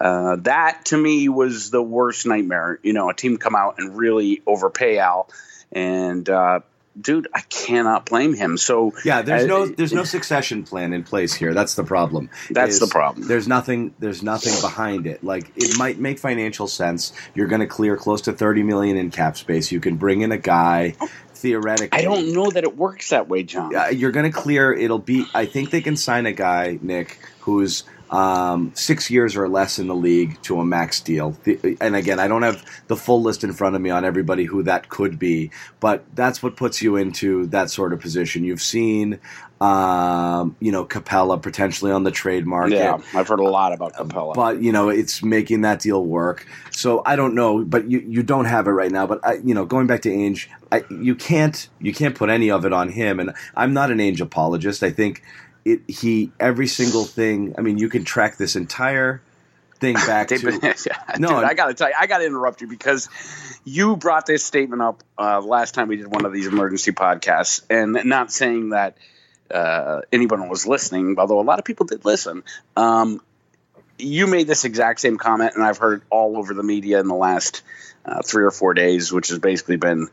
uh, 0.00 0.36
that 0.36 0.86
to 0.86 0.96
me 0.96 1.28
was 1.28 1.70
the 1.70 1.82
worst 1.82 2.26
nightmare. 2.26 2.80
You 2.82 2.94
know, 2.94 3.10
a 3.10 3.14
team 3.14 3.36
come 3.36 3.54
out 3.54 3.78
and 3.78 3.96
really 3.96 4.42
overpay 4.46 4.98
Al, 4.98 5.28
and 5.70 6.28
uh, 6.28 6.60
dude, 7.00 7.28
I 7.34 7.40
cannot 7.42 8.06
blame 8.06 8.34
him. 8.34 8.56
So 8.56 8.92
Yeah, 9.04 9.22
there's 9.22 9.44
uh, 9.44 9.46
no 9.46 9.66
there's 9.66 9.92
no 9.92 10.04
succession 10.04 10.64
plan 10.64 10.92
in 10.92 11.04
place 11.04 11.34
here. 11.34 11.54
That's 11.54 11.74
the 11.74 11.84
problem. 11.84 12.30
That's 12.50 12.74
Is 12.74 12.80
the 12.80 12.86
problem. 12.86 13.26
There's 13.26 13.48
nothing 13.48 13.94
there's 13.98 14.22
nothing 14.22 14.54
behind 14.60 15.06
it. 15.06 15.22
Like 15.24 15.50
it 15.56 15.76
might 15.78 15.98
make 15.98 16.18
financial 16.18 16.66
sense. 16.66 17.12
You're 17.34 17.48
going 17.48 17.60
to 17.60 17.66
clear 17.66 17.96
close 17.96 18.22
to 18.22 18.32
30 18.32 18.62
million 18.62 18.96
in 18.96 19.10
cap 19.10 19.36
space. 19.36 19.72
You 19.72 19.80
can 19.80 19.96
bring 19.96 20.20
in 20.20 20.32
a 20.32 20.38
guy 20.38 20.96
theoretically. 21.34 21.98
I 21.98 22.02
don't 22.02 22.32
know 22.32 22.50
that 22.50 22.64
it 22.64 22.76
works 22.76 23.10
that 23.10 23.28
way, 23.28 23.42
John. 23.42 23.74
Uh, 23.74 23.86
you're 23.86 24.12
going 24.12 24.30
to 24.30 24.36
clear 24.36 24.72
it'll 24.72 24.98
be 24.98 25.26
I 25.34 25.46
think 25.46 25.70
they 25.70 25.80
can 25.80 25.96
sign 25.96 26.26
a 26.26 26.32
guy, 26.32 26.78
Nick, 26.80 27.18
who's 27.40 27.84
um, 28.14 28.70
six 28.74 29.10
years 29.10 29.34
or 29.36 29.48
less 29.48 29.78
in 29.80 29.88
the 29.88 29.94
league 29.94 30.40
to 30.42 30.60
a 30.60 30.64
max 30.64 31.00
deal. 31.00 31.36
The- 31.42 31.76
And 31.80 31.96
again, 31.96 32.20
I 32.20 32.28
don't 32.28 32.42
have 32.42 32.64
the 32.86 32.96
full 32.96 33.20
list 33.20 33.42
in 33.42 33.52
front 33.52 33.74
of 33.74 33.82
me 33.82 33.90
on 33.90 34.04
everybody 34.04 34.44
who 34.44 34.62
that 34.62 34.88
could 34.88 35.18
be, 35.18 35.50
but 35.80 36.04
that's 36.14 36.42
what 36.42 36.54
puts 36.56 36.80
you 36.80 36.94
into 36.96 37.46
that 37.46 37.70
sort 37.70 37.92
of 37.92 37.98
position. 38.00 38.44
You've 38.44 38.62
seen, 38.62 39.18
um, 39.60 40.54
you 40.60 40.70
know, 40.70 40.84
Capela 40.84 41.40
potentially 41.42 41.90
on 41.90 42.04
the 42.04 42.10
trade 42.12 42.46
market. 42.46 42.76
Yeah, 42.76 42.98
I've 43.14 43.26
heard 43.26 43.40
a 43.40 43.48
lot 43.48 43.72
about 43.72 43.94
Capela. 43.94 44.34
But 44.34 44.62
you 44.62 44.70
know, 44.70 44.88
it's 44.90 45.22
making 45.22 45.62
that 45.62 45.80
deal 45.80 46.04
work. 46.04 46.46
So 46.70 47.02
I 47.04 47.16
don't 47.16 47.34
know, 47.34 47.64
but 47.64 47.90
you, 47.90 47.98
you 48.06 48.22
don't 48.22 48.44
have 48.44 48.66
it 48.68 48.72
right 48.72 48.90
now. 48.92 49.06
But 49.06 49.26
I, 49.26 49.34
you 49.44 49.54
know, 49.54 49.64
going 49.64 49.86
back 49.88 50.02
to 50.02 50.10
Ainge, 50.10 50.46
I, 50.70 50.84
you 50.90 51.14
can't 51.16 51.68
you 51.80 51.92
can't 51.92 52.14
put 52.14 52.30
any 52.30 52.50
of 52.50 52.64
it 52.64 52.72
on 52.72 52.90
him. 52.90 53.18
And 53.18 53.32
I'm 53.56 53.72
not 53.72 53.90
an 53.90 53.98
Ainge 53.98 54.20
apologist. 54.20 54.82
I 54.82 54.90
think 54.90 55.22
it 55.64 55.82
he 55.88 56.32
every 56.38 56.66
single 56.66 57.04
thing. 57.04 57.54
I 57.58 57.60
mean, 57.60 57.78
you 57.78 57.88
can 57.88 58.04
track 58.04 58.36
this 58.36 58.56
entire 58.56 59.22
thing 59.80 59.94
back 60.06 60.28
to 60.28 60.36
yeah, 60.86 60.96
No, 61.18 61.28
dude, 61.28 61.44
I 61.44 61.54
got 61.54 61.66
to 61.66 61.74
tell 61.74 61.88
you, 61.88 61.94
I 61.98 62.06
got 62.06 62.18
to 62.18 62.26
interrupt 62.26 62.60
you 62.60 62.66
because 62.66 63.08
you 63.64 63.96
brought 63.96 64.26
this 64.26 64.44
statement 64.44 64.82
up 64.82 65.02
uh, 65.18 65.40
last 65.40 65.74
time 65.74 65.88
we 65.88 65.96
did 65.96 66.08
one 66.08 66.24
of 66.24 66.32
these 66.32 66.46
emergency 66.46 66.92
podcasts, 66.92 67.62
and 67.70 68.04
not 68.04 68.32
saying 68.32 68.70
that 68.70 68.96
uh, 69.50 70.02
anyone 70.12 70.48
was 70.48 70.66
listening, 70.66 71.16
although 71.18 71.40
a 71.40 71.42
lot 71.42 71.58
of 71.58 71.64
people 71.64 71.86
did 71.86 72.04
listen. 72.04 72.42
Um, 72.76 73.20
you 73.98 74.26
made 74.26 74.46
this 74.46 74.64
exact 74.64 75.00
same 75.00 75.18
comment, 75.18 75.52
and 75.54 75.64
I've 75.64 75.78
heard 75.78 76.02
all 76.10 76.36
over 76.36 76.54
the 76.54 76.62
media 76.62 77.00
in 77.00 77.08
the 77.08 77.14
last 77.14 77.62
uh, 78.04 78.20
three 78.22 78.44
or 78.44 78.50
four 78.50 78.74
days, 78.74 79.12
which 79.12 79.28
has 79.28 79.38
basically 79.38 79.76
been 79.76 80.08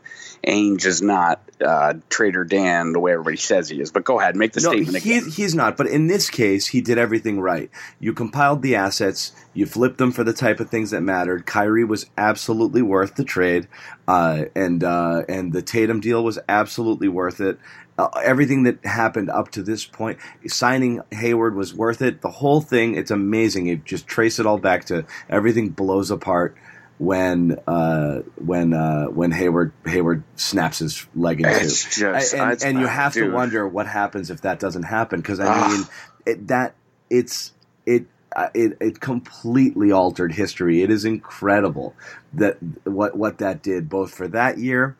Ainge 0.46 0.86
is 0.86 1.02
not 1.02 1.40
uh, 1.64 1.94
Trader 2.08 2.42
Dan 2.44 2.92
the 2.92 2.98
way 2.98 3.12
everybody 3.12 3.36
says 3.36 3.68
he 3.68 3.80
is. 3.80 3.92
But 3.92 4.04
go 4.04 4.18
ahead, 4.18 4.34
make 4.34 4.52
the 4.52 4.60
No, 4.60 4.70
statement 4.70 5.02
he, 5.04 5.18
again. 5.18 5.30
he's 5.30 5.54
not. 5.54 5.76
But 5.76 5.86
in 5.88 6.06
this 6.06 6.30
case, 6.30 6.68
he 6.68 6.80
did 6.80 6.98
everything 6.98 7.40
right. 7.40 7.70
You 8.00 8.12
compiled 8.12 8.62
the 8.62 8.74
assets, 8.74 9.32
you 9.54 9.66
flipped 9.66 9.98
them 9.98 10.10
for 10.10 10.24
the 10.24 10.32
type 10.32 10.58
of 10.58 10.70
things 10.70 10.90
that 10.90 11.02
mattered. 11.02 11.46
Kyrie 11.46 11.84
was 11.84 12.06
absolutely 12.18 12.82
worth 12.82 13.14
the 13.16 13.24
trade, 13.24 13.68
uh, 14.08 14.46
and 14.56 14.82
uh, 14.82 15.22
and 15.28 15.52
the 15.52 15.62
Tatum 15.62 16.00
deal 16.00 16.24
was 16.24 16.38
absolutely 16.48 17.08
worth 17.08 17.40
it. 17.40 17.58
Uh, 17.98 18.08
everything 18.24 18.62
that 18.62 18.82
happened 18.84 19.28
up 19.30 19.50
to 19.50 19.62
this 19.62 19.84
point, 19.84 20.18
signing 20.46 21.02
Hayward 21.10 21.54
was 21.54 21.74
worth 21.74 22.00
it. 22.00 22.22
The 22.22 22.30
whole 22.30 22.60
thing, 22.62 22.94
it's 22.94 23.10
amazing. 23.10 23.66
You 23.66 23.76
just 23.76 24.06
trace 24.06 24.38
it 24.38 24.46
all 24.46 24.56
back 24.58 24.86
to 24.86 25.04
everything 25.28 25.68
blows 25.70 26.10
apart 26.10 26.56
when 26.98 27.58
uh, 27.66 28.20
when 28.36 28.72
uh, 28.72 29.06
when 29.06 29.30
Hayward 29.32 29.72
Hayward 29.86 30.22
snaps 30.36 30.78
his 30.78 31.06
leg 31.14 31.40
in 31.40 31.46
two. 31.90 32.06
And, 32.40 32.52
and 32.64 32.78
you 32.80 32.86
have 32.86 33.12
to 33.14 33.20
wonder 33.34 33.68
what 33.68 33.86
happens 33.86 34.30
if 34.30 34.40
that 34.42 34.58
doesn't 34.58 34.84
happen 34.84 35.20
because 35.20 35.38
I 35.40 35.46
Ah. 35.48 35.68
mean 35.68 35.86
it, 36.24 36.48
that 36.48 36.74
it's 37.10 37.52
it. 37.84 38.06
Uh, 38.34 38.48
it 38.54 38.78
it 38.80 39.00
completely 39.00 39.92
altered 39.92 40.32
history. 40.32 40.82
It 40.82 40.90
is 40.90 41.04
incredible 41.04 41.94
that 42.32 42.56
what 42.84 43.14
what 43.16 43.36
that 43.38 43.62
did 43.62 43.90
both 43.90 44.14
for 44.14 44.26
that 44.28 44.56
year, 44.56 44.96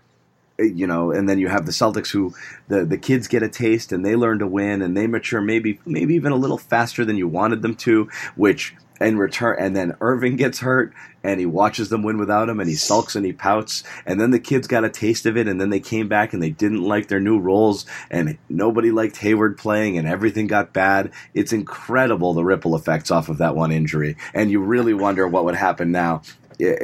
you 0.67 0.87
know, 0.87 1.11
and 1.11 1.29
then 1.29 1.39
you 1.39 1.49
have 1.49 1.67
the 1.67 1.73
Celtics 1.73 2.11
who 2.11 2.35
the 2.69 2.85
the 2.85 2.99
kids 2.99 3.29
get 3.29 3.43
a 3.43 3.49
taste 3.49 3.93
and 3.93 4.05
they 4.05 4.17
learn 4.17 4.39
to 4.41 4.47
win 4.47 4.83
and 4.83 4.97
they 4.97 5.07
mature 5.07 5.41
maybe 5.41 5.81
maybe 5.85 6.15
even 6.15 6.33
a 6.33 6.37
little 6.37 6.59
faster 6.59 7.05
than 7.05 7.17
you 7.17 7.29
wanted 7.29 7.63
them 7.63 7.75
to, 7.77 8.09
which 8.37 8.75
in 9.01 9.19
return 9.19 9.57
and 9.59 9.77
then 9.77 9.97
Irving 10.01 10.37
gets 10.37 10.61
hurt 10.61 10.93
and 11.25 11.39
he 11.39 11.47
watches 11.47 11.89
them 11.89 12.03
win 12.03 12.19
without 12.19 12.49
him 12.49 12.61
and 12.61 12.69
he 12.69 12.75
sulks 12.75 13.15
and 13.15 13.25
he 13.25 13.33
pouts. 13.33 13.85
And 14.07 14.21
then 14.21 14.31
the 14.31 14.41
kids 14.41 14.67
got 14.67 14.85
a 14.85 14.91
taste 14.91 15.27
of 15.27 15.37
it 15.37 15.47
and 15.49 15.61
then 15.61 15.71
they 15.71 15.81
came 15.81 16.09
back 16.09 16.33
and 16.33 16.43
they 16.43 16.51
didn't 16.51 16.83
like 16.83 17.09
their 17.09 17.21
new 17.21 17.39
roles 17.39 17.87
and 18.11 18.39
nobody 18.49 18.91
liked 18.91 19.17
Hayward 19.19 19.59
playing 19.59 19.99
and 19.99 20.09
everything 20.09 20.47
got 20.47 20.73
bad. 20.73 21.13
It's 21.35 21.53
incredible 21.53 22.35
the 22.35 22.45
ripple 22.45 22.75
effects 22.75 23.11
off 23.11 23.29
of 23.29 23.39
that 23.39 23.57
one 23.57 23.73
injury. 23.73 24.17
And 24.35 24.51
you 24.51 24.61
really 24.61 24.95
wonder 24.95 25.27
what 25.29 25.45
would 25.45 25.55
happen 25.55 25.93
now 25.93 26.23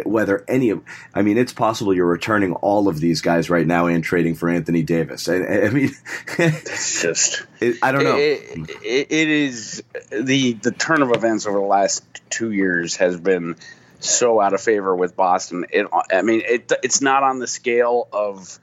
whether 0.04 0.44
any 0.48 0.70
of 0.70 0.82
I 1.14 1.22
mean 1.22 1.38
it's 1.38 1.52
possible 1.52 1.94
you're 1.94 2.06
returning 2.06 2.54
all 2.54 2.88
of 2.88 3.00
these 3.00 3.20
guys 3.20 3.50
right 3.50 3.66
now 3.66 3.86
and 3.86 4.02
trading 4.02 4.34
for 4.34 4.48
Anthony 4.48 4.82
Davis. 4.82 5.28
I, 5.28 5.36
I 5.36 5.70
mean 5.70 5.90
It's 6.38 7.02
just. 7.02 7.44
it, 7.60 7.76
I 7.82 7.92
don't 7.92 8.04
know. 8.04 8.16
It, 8.16 8.70
it, 8.82 9.06
it 9.10 9.28
is 9.28 9.82
the 10.10 10.52
the 10.54 10.70
turn 10.70 11.02
of 11.02 11.10
events 11.10 11.46
over 11.46 11.58
the 11.58 11.64
last 11.64 12.04
two 12.30 12.52
years 12.52 12.96
has 12.96 13.18
been 13.18 13.56
so 14.00 14.40
out 14.40 14.54
of 14.54 14.60
favor 14.60 14.94
with 14.94 15.16
Boston. 15.16 15.66
It, 15.70 15.86
I 16.12 16.22
mean, 16.22 16.42
it 16.44 16.72
it's 16.82 17.00
not 17.00 17.22
on 17.22 17.38
the 17.38 17.46
scale 17.46 18.08
of 18.12 18.58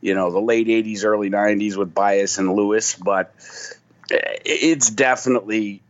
you 0.00 0.14
know 0.14 0.30
the 0.30 0.40
late 0.40 0.66
'80s, 0.66 1.04
early 1.04 1.30
'90s 1.30 1.76
with 1.76 1.94
Bias 1.94 2.38
and 2.38 2.52
Lewis, 2.52 2.94
but 2.96 3.34
eh, 4.10 4.38
it's 4.44 4.90
definitely 4.90 5.82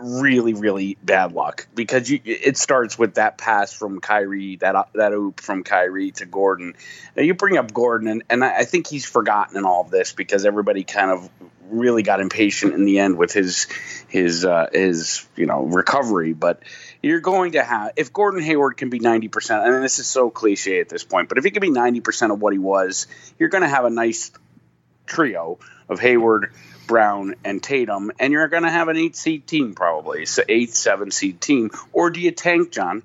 really 0.00 0.54
really 0.54 0.96
bad 1.02 1.32
luck 1.32 1.66
because 1.74 2.10
you, 2.10 2.20
it 2.24 2.56
starts 2.56 2.98
with 2.98 3.14
that 3.14 3.38
pass 3.38 3.72
from 3.72 4.00
Kyrie 4.00 4.56
that 4.56 4.88
that 4.94 5.12
oop 5.12 5.40
from 5.40 5.64
Kyrie 5.64 6.12
to 6.12 6.26
Gordon. 6.26 6.74
Now 7.16 7.22
you 7.22 7.34
bring 7.34 7.56
up 7.56 7.72
Gordon 7.72 8.08
and, 8.08 8.22
and 8.28 8.44
I 8.44 8.64
think 8.64 8.86
he's 8.86 9.04
forgotten 9.04 9.56
in 9.56 9.64
all 9.64 9.82
of 9.82 9.90
this 9.90 10.12
because 10.12 10.44
everybody 10.44 10.84
kind 10.84 11.10
of 11.10 11.28
really 11.68 12.02
got 12.02 12.20
impatient 12.20 12.74
in 12.74 12.84
the 12.84 13.00
end 13.00 13.18
with 13.18 13.32
his 13.32 13.66
his 14.08 14.44
uh, 14.44 14.68
his 14.72 15.26
you 15.36 15.46
know 15.46 15.64
recovery 15.64 16.32
but 16.32 16.62
you're 17.02 17.20
going 17.20 17.52
to 17.52 17.62
have 17.62 17.92
if 17.96 18.12
Gordon 18.12 18.42
Hayward 18.42 18.76
can 18.76 18.90
be 18.90 19.00
90% 19.00 19.64
and 19.64 19.82
this 19.82 19.98
is 19.98 20.06
so 20.06 20.30
cliche 20.30 20.80
at 20.80 20.88
this 20.88 21.04
point 21.04 21.28
but 21.28 21.38
if 21.38 21.44
he 21.44 21.50
can 21.50 21.60
be 21.60 21.70
90% 21.70 22.32
of 22.32 22.40
what 22.40 22.52
he 22.52 22.58
was 22.58 23.06
you're 23.38 23.48
going 23.48 23.62
to 23.62 23.68
have 23.68 23.84
a 23.84 23.90
nice 23.90 24.30
trio 25.06 25.58
of 25.88 26.00
Hayward, 26.00 26.52
Brown, 26.86 27.34
and 27.44 27.62
Tatum, 27.62 28.12
and 28.18 28.32
you're 28.32 28.48
going 28.48 28.62
to 28.62 28.70
have 28.70 28.88
an 28.88 28.96
eight 28.96 29.16
seed 29.16 29.46
team 29.46 29.74
probably, 29.74 30.26
so 30.26 30.42
eighth, 30.48 30.74
seven 30.74 31.10
seed 31.10 31.40
team. 31.40 31.70
Or 31.92 32.10
do 32.10 32.20
you 32.20 32.30
tank, 32.30 32.72
John? 32.72 33.02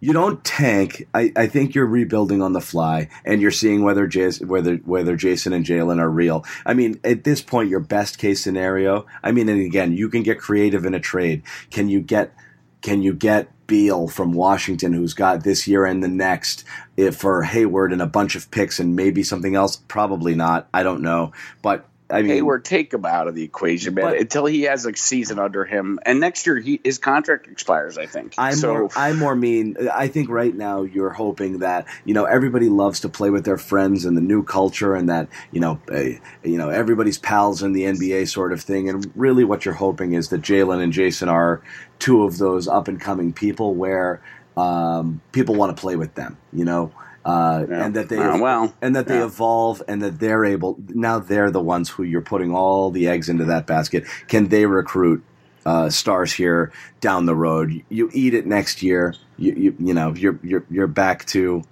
You 0.00 0.12
don't 0.12 0.44
tank. 0.44 1.08
I, 1.14 1.32
I 1.34 1.46
think 1.46 1.74
you're 1.74 1.86
rebuilding 1.86 2.42
on 2.42 2.52
the 2.52 2.60
fly, 2.60 3.08
and 3.24 3.40
you're 3.40 3.50
seeing 3.50 3.84
whether 3.84 4.06
Jas- 4.06 4.42
whether 4.42 4.76
whether 4.76 5.16
Jayson 5.16 5.54
and 5.54 5.64
Jalen 5.64 5.98
are 5.98 6.10
real. 6.10 6.44
I 6.66 6.74
mean, 6.74 7.00
at 7.04 7.24
this 7.24 7.40
point, 7.40 7.70
your 7.70 7.80
best 7.80 8.18
case 8.18 8.42
scenario. 8.42 9.06
I 9.22 9.32
mean, 9.32 9.48
and 9.48 9.62
again, 9.62 9.96
you 9.96 10.10
can 10.10 10.22
get 10.22 10.38
creative 10.38 10.84
in 10.84 10.92
a 10.92 11.00
trade. 11.00 11.42
Can 11.70 11.88
you 11.88 12.02
get 12.02 12.34
can 12.82 13.00
you 13.00 13.14
get 13.14 13.48
Beal 13.66 14.06
from 14.06 14.34
Washington, 14.34 14.92
who's 14.92 15.14
got 15.14 15.42
this 15.42 15.66
year 15.66 15.86
and 15.86 16.02
the 16.02 16.08
next, 16.08 16.64
for 17.12 17.42
Hayward 17.42 17.90
and 17.90 18.02
a 18.02 18.06
bunch 18.06 18.36
of 18.36 18.50
picks 18.50 18.78
and 18.78 18.94
maybe 18.94 19.22
something 19.22 19.54
else? 19.54 19.76
Probably 19.76 20.34
not. 20.34 20.68
I 20.74 20.82
don't 20.82 21.00
know, 21.00 21.32
but 21.62 21.88
I 22.10 22.20
mean, 22.20 22.32
Hayward, 22.32 22.66
take 22.66 22.92
him 22.92 23.06
out 23.06 23.28
of 23.28 23.34
the 23.34 23.42
equation, 23.42 23.94
man, 23.94 24.04
But- 24.04 24.20
until 24.20 24.44
he 24.44 24.62
has 24.62 24.84
a 24.84 24.94
season 24.94 25.38
under 25.38 25.64
him. 25.64 25.98
And 26.04 26.20
next 26.20 26.46
year, 26.46 26.58
he 26.58 26.78
his 26.84 26.98
contract 26.98 27.48
expires, 27.48 27.96
I 27.96 28.04
think. 28.04 28.34
I 28.36 28.52
so 28.52 28.74
more, 28.74 28.88
I 28.94 29.12
more 29.14 29.34
mean. 29.34 29.76
I 29.92 30.08
think 30.08 30.28
right 30.28 30.54
now 30.54 30.82
you're 30.82 31.10
hoping 31.10 31.60
that 31.60 31.86
you 32.04 32.12
know 32.12 32.24
everybody 32.24 32.68
loves 32.68 33.00
to 33.00 33.08
play 33.08 33.30
with 33.30 33.44
their 33.44 33.56
friends 33.56 34.04
and 34.04 34.16
the 34.16 34.20
new 34.20 34.42
culture, 34.42 34.94
and 34.94 35.08
that 35.08 35.28
you 35.50 35.60
know, 35.60 35.80
uh, 35.90 36.00
you 36.42 36.58
know 36.58 36.68
everybody's 36.68 37.16
pals 37.16 37.62
in 37.62 37.72
the 37.72 37.84
NBA 37.84 38.28
sort 38.28 38.52
of 38.52 38.60
thing. 38.60 38.88
And 38.90 39.10
really, 39.14 39.44
what 39.44 39.64
you're 39.64 39.74
hoping 39.74 40.12
is 40.12 40.28
that 40.28 40.42
Jalen 40.42 40.82
and 40.82 40.92
Jayson 40.92 41.30
are 41.30 41.62
two 41.98 42.24
of 42.24 42.36
those 42.36 42.68
up 42.68 42.86
and 42.86 43.00
coming 43.00 43.32
people 43.32 43.74
where 43.74 44.20
um, 44.58 45.22
people 45.32 45.54
want 45.54 45.74
to 45.74 45.80
play 45.80 45.96
with 45.96 46.14
them. 46.14 46.36
You 46.52 46.66
know. 46.66 46.92
Uh, 47.24 47.64
Yeah. 47.70 47.84
and 47.84 47.94
that 47.94 48.08
they 48.10 48.18
Uh, 48.18 48.36
well, 48.38 48.74
and 48.82 48.94
that 48.94 49.06
they 49.08 49.18
yeah. 49.18 49.24
evolve 49.24 49.82
and 49.88 50.02
that 50.02 50.18
they're 50.20 50.44
able 50.44 50.76
now 50.90 51.18
they're 51.18 51.50
the 51.50 51.62
ones 51.62 51.88
who 51.88 52.02
you're 52.02 52.20
putting 52.20 52.54
all 52.54 52.90
the 52.90 53.08
eggs 53.08 53.28
into 53.30 53.44
that 53.46 53.66
basket 53.66 54.04
can 54.28 54.48
they 54.48 54.66
recruit 54.66 55.22
uh, 55.64 55.88
stars 55.88 56.32
here 56.34 56.70
down 57.00 57.24
the 57.24 57.34
road 57.34 57.82
you 57.88 58.10
eat 58.12 58.34
it 58.34 58.46
next 58.46 58.82
year 58.82 59.14
you 59.38 59.52
you, 59.56 59.74
you 59.78 59.94
know 59.94 60.12
you're 60.14 60.38
you're 60.42 60.64
you're 60.70 60.86
back 60.86 61.24
to 61.24 61.62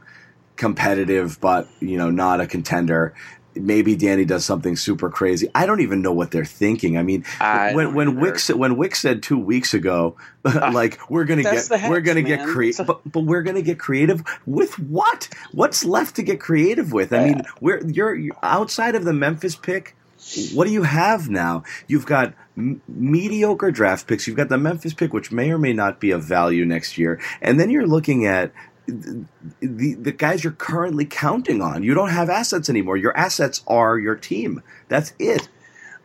competitive 0.56 1.38
but 1.40 1.68
you 1.80 1.96
know 1.98 2.10
not 2.10 2.40
a 2.40 2.46
contender 2.46 3.12
maybe 3.54 3.96
Danny 3.96 4.24
does 4.24 4.44
something 4.44 4.76
super 4.76 5.10
crazy. 5.10 5.48
I 5.54 5.66
don't 5.66 5.80
even 5.80 6.02
know 6.02 6.12
what 6.12 6.30
they're 6.30 6.44
thinking. 6.44 6.96
I 6.96 7.02
mean, 7.02 7.24
I 7.40 7.74
when 7.74 7.94
when. 7.94 8.20
Wick 8.20 8.38
said, 8.38 8.56
when 8.56 8.76
Wick 8.76 8.94
said 8.94 9.22
two 9.22 9.38
weeks 9.38 9.74
ago, 9.74 10.16
ah, 10.44 10.70
like 10.72 10.98
we're 11.10 11.24
gonna 11.24 11.42
That's 11.42 11.68
get 11.68 11.82
the 11.82 11.88
we're 11.88 12.00
gonna 12.00 12.22
get 12.22 12.46
creative, 12.46 12.86
but, 12.86 13.00
but 13.10 13.20
we're 13.20 13.42
gonna 13.42 13.62
get 13.62 13.78
creative 13.78 14.22
with 14.46 14.78
what? 14.78 15.28
What's 15.52 15.84
left 15.84 16.16
to 16.16 16.22
get 16.22 16.40
creative 16.40 16.92
with? 16.92 17.12
I 17.12 17.24
mean, 17.24 17.42
we're 17.60 17.84
you're, 17.86 18.14
you're 18.14 18.36
outside 18.42 18.94
of 18.94 19.04
the 19.04 19.12
Memphis 19.12 19.56
pick. 19.56 19.96
What 20.54 20.66
do 20.66 20.72
you 20.72 20.84
have 20.84 21.28
now? 21.28 21.64
You've 21.88 22.06
got 22.06 22.34
m- 22.56 22.80
mediocre 22.86 23.72
draft 23.72 24.06
picks. 24.06 24.28
You've 24.28 24.36
got 24.36 24.48
the 24.48 24.58
Memphis 24.58 24.94
pick, 24.94 25.12
which 25.12 25.32
may 25.32 25.50
or 25.50 25.58
may 25.58 25.72
not 25.72 25.98
be 25.98 26.12
of 26.12 26.22
value 26.22 26.64
next 26.64 26.96
year, 26.96 27.20
and 27.40 27.58
then 27.58 27.70
you're 27.70 27.86
looking 27.86 28.24
at 28.26 28.52
the 29.60 29.94
the 29.94 30.12
guys 30.12 30.42
you're 30.44 30.52
currently 30.52 31.04
counting 31.04 31.60
on. 31.62 31.82
You 31.82 31.94
don't 31.94 32.10
have 32.10 32.30
assets 32.30 32.68
anymore. 32.68 32.96
Your 32.96 33.16
assets 33.16 33.62
are 33.66 33.98
your 33.98 34.14
team. 34.16 34.62
That's 34.88 35.12
it. 35.18 35.48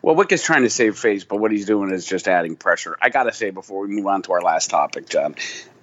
Well, 0.00 0.14
Wick 0.14 0.30
is 0.32 0.42
trying 0.42 0.62
to 0.62 0.70
save 0.70 0.96
face, 0.96 1.24
but 1.24 1.36
what 1.38 1.50
he's 1.50 1.66
doing 1.66 1.90
is 1.90 2.06
just 2.06 2.28
adding 2.28 2.56
pressure. 2.56 2.96
I 3.02 3.08
got 3.10 3.24
to 3.24 3.32
say 3.32 3.50
before 3.50 3.82
we 3.82 3.88
move 3.88 4.06
on 4.06 4.22
to 4.22 4.32
our 4.32 4.40
last 4.40 4.70
topic, 4.70 5.08
John, 5.08 5.34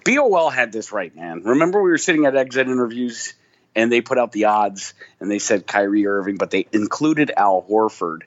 BOL 0.06 0.50
had 0.50 0.72
this 0.72 0.92
right, 0.92 1.14
man. 1.16 1.44
Remember 1.44 1.84
we 1.84 1.90
were 1.90 1.98
sitting 1.98 2.26
at 2.26 2.36
exit 2.36 2.68
interviews 2.68 3.34
and 3.76 3.92
they 3.92 4.00
put 4.02 4.18
out 4.18 4.32
the 4.32 4.46
odds 4.46 4.94
and 5.20 5.30
they 5.30 5.40
said 5.40 5.68
Kyrie 5.68 6.08
Irving, 6.08 6.38
but 6.38 6.50
they 6.50 6.66
included 6.72 7.32
Al 7.36 7.66
Horford. 7.70 8.22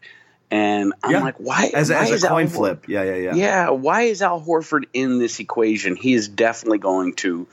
And 0.51 0.93
I'm 1.03 1.11
Yeah. 1.11 1.23
like, 1.23 1.37
why? 1.39 1.71
as, 1.75 1.91
why 1.91 1.97
as 2.03 2.11
is 2.11 2.25
a 2.25 2.29
coin 2.29 2.45
Al- 2.47 2.51
flip. 2.53 2.85
Yeah, 2.89 3.03
yeah, 3.05 3.15
yeah. 3.15 3.35
Yeah, 3.35 3.71
why 3.71 4.03
is 4.03 4.21
Al 4.21 4.41
Horford 4.43 4.85
in 4.93 5.19
this 5.19 5.41
equation? 5.41 5.97
He 5.97 6.13
is 6.13 6.29
definitely 6.29 6.79
going 6.79 7.15
to 7.17 7.47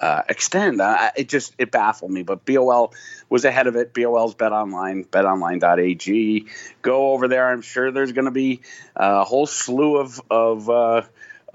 uh, 0.00 0.22
extend. 0.28 0.80
I, 0.82 1.12
it 1.16 1.28
just 1.28 1.54
it 1.58 1.70
baffled 1.70 2.10
me, 2.10 2.22
but 2.22 2.44
BOL 2.44 2.92
was 3.28 3.44
ahead 3.44 3.66
of 3.66 3.76
it. 3.76 3.94
BOL's 3.94 4.34
Bet 4.34 4.52
Online, 4.52 5.04
BetOnline.ag. 5.04 6.46
Go 6.82 7.12
over 7.12 7.28
there. 7.28 7.48
I'm 7.48 7.62
sure 7.62 7.90
there's 7.90 8.12
going 8.12 8.26
to 8.26 8.30
be 8.30 8.60
a 8.94 9.24
whole 9.24 9.46
slew 9.46 9.96
of 9.96 10.20
of 10.30 10.70
uh, 10.70 11.02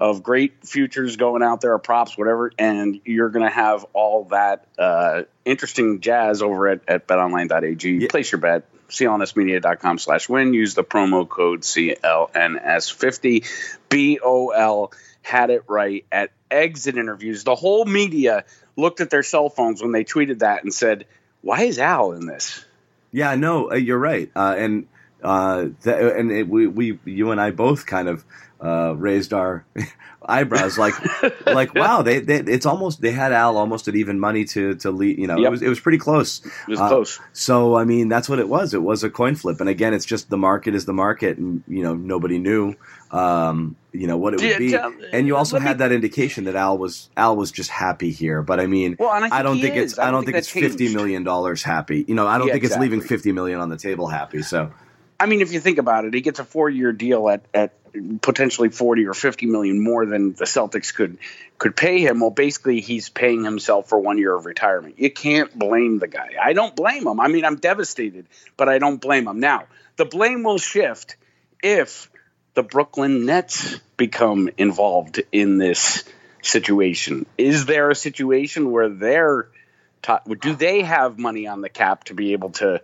of 0.00 0.22
great 0.22 0.66
futures 0.66 1.16
going 1.16 1.42
out 1.42 1.60
there, 1.60 1.78
props, 1.78 2.18
whatever, 2.18 2.52
and 2.58 3.00
you're 3.04 3.30
going 3.30 3.46
to 3.46 3.54
have 3.54 3.86
all 3.92 4.24
that 4.24 4.66
uh, 4.78 5.22
interesting 5.44 6.00
jazz 6.00 6.42
over 6.42 6.68
at, 6.68 6.80
at 6.88 7.06
BetOnline.ag. 7.06 8.08
Place 8.08 8.32
your 8.32 8.40
bet 8.40 8.64
clnsmedia.com 8.92 9.98
slash 9.98 10.28
win. 10.28 10.54
Use 10.54 10.74
the 10.74 10.84
promo 10.84 11.28
code 11.28 11.62
CLNS50. 11.62 13.46
BOL 13.88 14.92
had 15.22 15.50
it 15.50 15.64
right 15.68 16.04
at 16.12 16.30
exit 16.50 16.96
interviews. 16.96 17.44
The 17.44 17.54
whole 17.54 17.84
media 17.84 18.44
looked 18.76 19.00
at 19.00 19.10
their 19.10 19.22
cell 19.22 19.48
phones 19.48 19.82
when 19.82 19.92
they 19.92 20.04
tweeted 20.04 20.40
that 20.40 20.62
and 20.64 20.72
said, 20.72 21.06
why 21.40 21.62
is 21.62 21.78
Al 21.78 22.12
in 22.12 22.26
this? 22.26 22.64
Yeah, 23.12 23.34
no, 23.34 23.70
uh, 23.70 23.74
you're 23.74 23.98
right, 23.98 24.30
uh, 24.34 24.54
and 24.56 24.86
uh, 25.22 25.66
and 25.86 26.30
it, 26.32 26.48
we, 26.48 26.66
we, 26.66 26.98
you 27.04 27.30
and 27.30 27.40
I 27.40 27.50
both 27.50 27.86
kind 27.86 28.08
of 28.08 28.24
uh, 28.60 28.94
raised 28.96 29.32
our 29.32 29.64
eyebrows, 30.24 30.78
like, 30.78 30.94
like, 31.46 31.74
wow, 31.74 32.02
they, 32.02 32.20
they, 32.20 32.36
it's 32.36 32.64
almost 32.66 33.00
they 33.00 33.10
had 33.10 33.32
Al 33.32 33.56
almost 33.56 33.88
at 33.88 33.96
even 33.96 34.20
money 34.20 34.44
to 34.46 34.74
to 34.76 34.90
lead. 34.92 35.18
You 35.18 35.26
know, 35.26 35.42
it 35.42 35.50
was 35.50 35.62
it 35.62 35.68
was 35.68 35.80
pretty 35.80 35.98
close. 35.98 36.44
It 36.44 36.68
was 36.68 36.78
Uh, 36.80 36.88
close. 36.88 37.20
So 37.32 37.74
I 37.76 37.84
mean, 37.84 38.08
that's 38.08 38.28
what 38.28 38.38
it 38.38 38.48
was. 38.48 38.72
It 38.74 38.82
was 38.82 39.02
a 39.02 39.10
coin 39.10 39.34
flip, 39.34 39.58
and 39.60 39.68
again, 39.68 39.94
it's 39.94 40.04
just 40.04 40.30
the 40.30 40.36
market 40.38 40.74
is 40.76 40.84
the 40.84 40.92
market, 40.92 41.38
and 41.38 41.62
you 41.66 41.82
know, 41.82 41.94
nobody 41.94 42.38
knew, 42.38 42.74
um, 43.10 43.74
you 43.92 44.06
know, 44.06 44.16
what 44.16 44.34
it 44.34 44.40
would 44.40 44.58
be. 44.58 44.76
And 45.12 45.26
you 45.26 45.36
also 45.36 45.56
let 45.56 45.62
me- 45.62 45.68
had 45.68 45.78
that 45.78 45.90
indication 45.92 46.44
that 46.44 46.54
Al 46.54 46.78
was 46.78 47.10
Al 47.16 47.34
was 47.36 47.50
just 47.50 47.70
happy 47.70 48.12
here. 48.12 48.42
But 48.42 48.60
I 48.60 48.66
mean, 48.66 48.94
Well, 49.00 49.10
I 49.10 49.20
think 49.28 49.42
don't 49.42 49.60
think 49.60 49.76
it's 49.76 49.98
I 49.98 50.10
don't 50.12 50.22
think, 50.24 50.34
that 50.34 50.38
it's 50.38 50.48
fifty 50.48 50.84
changed. 50.84 50.94
million 50.96 51.24
dollars 51.24 51.64
happy. 51.64 52.04
You 52.06 52.14
know, 52.14 52.28
I 52.28 52.38
don't 52.38 52.46
Yeah, 52.46 52.52
think 52.54 52.64
it's 52.64 52.76
leaving 52.76 53.00
fifty 53.00 53.32
million 53.32 53.60
on 53.60 53.70
the 53.70 53.76
table 53.76 54.06
happy. 54.06 54.42
So 54.42 54.70
I 55.22 55.26
mean, 55.26 55.40
if 55.40 55.52
you 55.52 55.60
think 55.60 55.78
about 55.78 56.04
it, 56.04 56.14
he 56.14 56.20
gets 56.20 56.40
a 56.40 56.44
four-year 56.44 56.90
deal 56.92 57.28
at, 57.28 57.42
at 57.54 57.70
potentially 58.22 58.70
forty 58.70 59.06
or 59.06 59.14
fifty 59.14 59.46
million 59.46 59.78
more 59.80 60.04
than 60.04 60.32
the 60.32 60.46
Celtics 60.46 60.92
could 60.92 61.18
could 61.58 61.76
pay 61.76 62.00
him. 62.00 62.18
Well, 62.18 62.30
basically, 62.30 62.80
he's 62.80 63.08
paying 63.08 63.44
himself 63.44 63.88
for 63.88 64.00
one 64.00 64.18
year 64.18 64.34
of 64.34 64.46
retirement. 64.46 64.98
You 64.98 65.12
can't 65.12 65.56
blame 65.56 66.00
the 66.00 66.08
guy. 66.08 66.30
I 66.42 66.54
don't 66.54 66.74
blame 66.74 67.06
him. 67.06 67.20
I 67.20 67.28
mean, 67.28 67.44
I'm 67.44 67.54
devastated, 67.56 68.26
but 68.56 68.68
I 68.68 68.78
don't 68.78 69.00
blame 69.00 69.28
him. 69.28 69.38
Now, 69.38 69.66
the 69.96 70.06
blame 70.06 70.42
will 70.42 70.58
shift 70.58 71.16
if 71.62 72.10
the 72.54 72.64
Brooklyn 72.64 73.24
Nets 73.24 73.78
become 73.96 74.50
involved 74.58 75.22
in 75.30 75.58
this 75.58 76.02
situation. 76.42 77.26
Is 77.38 77.66
there 77.66 77.90
a 77.90 77.94
situation 77.94 78.72
where 78.72 78.88
they're 78.88 79.46
ta- 80.02 80.20
do 80.40 80.54
they 80.54 80.82
have 80.82 81.18
money 81.18 81.46
on 81.46 81.60
the 81.60 81.68
cap 81.68 82.04
to 82.04 82.14
be 82.14 82.32
able 82.32 82.50
to 82.50 82.82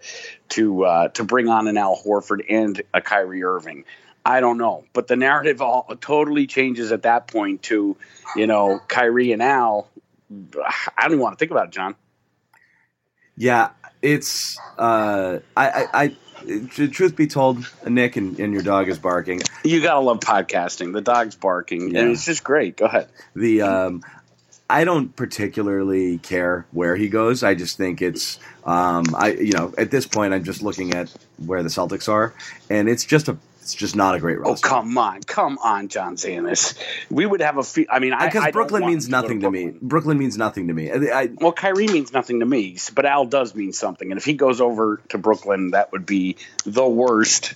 to 0.50 0.84
uh, 0.84 1.08
to 1.08 1.24
bring 1.24 1.48
on 1.48 1.68
an 1.68 1.76
Al 1.76 1.96
Horford 1.96 2.44
and 2.48 2.80
a 2.94 3.00
Kyrie 3.00 3.42
Irving? 3.44 3.84
I 4.24 4.40
don't 4.40 4.58
know, 4.58 4.84
but 4.92 5.06
the 5.06 5.16
narrative 5.16 5.62
all 5.62 5.84
totally 6.00 6.46
changes 6.46 6.92
at 6.92 7.02
that 7.04 7.28
point 7.28 7.62
to, 7.64 7.96
you 8.36 8.46
know, 8.46 8.78
Kyrie 8.86 9.32
and 9.32 9.42
Al. 9.42 9.88
I 10.30 11.02
don't 11.02 11.12
even 11.12 11.20
want 11.20 11.34
to 11.34 11.38
think 11.38 11.50
about 11.50 11.66
it, 11.68 11.70
John. 11.72 11.94
yeah, 13.36 13.70
it's 14.02 14.58
uh, 14.76 15.38
I, 15.56 15.70
I, 15.70 15.86
I 15.94 16.66
truth 16.68 17.16
be 17.16 17.26
told, 17.26 17.68
Nick 17.86 18.16
and, 18.16 18.38
and 18.38 18.52
your 18.52 18.62
dog 18.62 18.88
is 18.88 18.98
barking. 18.98 19.40
You 19.64 19.80
gotta 19.80 20.00
love 20.00 20.20
podcasting. 20.20 20.92
The 20.92 21.00
dog's 21.00 21.34
barking, 21.34 21.94
Yeah. 21.94 22.00
and 22.02 22.10
it's 22.12 22.24
just 22.26 22.44
great. 22.44 22.76
Go 22.76 22.84
ahead. 22.86 23.08
The 23.34 23.62
um, 23.62 24.02
I 24.70 24.84
don't 24.84 25.14
particularly 25.16 26.18
care 26.18 26.66
where 26.72 26.94
he 26.94 27.08
goes. 27.08 27.42
I 27.42 27.54
just 27.54 27.76
think 27.76 28.02
it's 28.02 28.38
um, 28.64 29.04
I 29.14 29.32
you 29.32 29.52
know 29.52 29.72
at 29.78 29.90
this 29.90 30.06
point 30.06 30.34
I'm 30.34 30.44
just 30.44 30.62
looking 30.62 30.94
at 30.94 31.12
where 31.44 31.62
the 31.62 31.70
Celtics 31.70 32.08
are, 32.08 32.34
and 32.68 32.88
it's 32.88 33.04
just 33.04 33.28
a 33.28 33.38
it's 33.68 33.74
just 33.74 33.96
not 33.96 34.14
a 34.14 34.18
great 34.18 34.38
Oh 34.44 34.54
come 34.54 34.96
on, 34.96 35.22
come 35.22 35.58
on, 35.62 35.88
John 35.88 36.16
Zanis. 36.16 36.78
We 37.10 37.26
would 37.26 37.42
have 37.42 37.58
a. 37.58 37.62
Fe- 37.62 37.86
I 37.90 37.98
mean, 37.98 38.14
I 38.14 38.26
because 38.26 38.44
I 38.44 38.50
Brooklyn 38.50 38.86
means 38.86 39.06
him 39.06 39.10
to 39.10 39.16
go 39.16 39.20
nothing 39.20 39.40
to 39.40 39.50
me. 39.50 39.64
Brooklyn. 39.64 39.88
Brooklyn 39.88 40.18
means 40.18 40.38
nothing 40.38 40.68
to 40.68 40.74
me. 40.74 40.90
I, 40.90 41.20
I, 41.20 41.30
Well, 41.38 41.52
Kyrie 41.52 41.86
means 41.86 42.10
nothing 42.10 42.40
to 42.40 42.46
me, 42.46 42.78
but 42.94 43.04
Al 43.04 43.26
does 43.26 43.54
mean 43.54 43.72
something. 43.72 44.10
And 44.10 44.18
if 44.18 44.24
he 44.24 44.32
goes 44.32 44.62
over 44.62 45.02
to 45.10 45.18
Brooklyn, 45.18 45.72
that 45.72 45.92
would 45.92 46.06
be 46.06 46.36
the 46.64 46.88
worst 46.88 47.54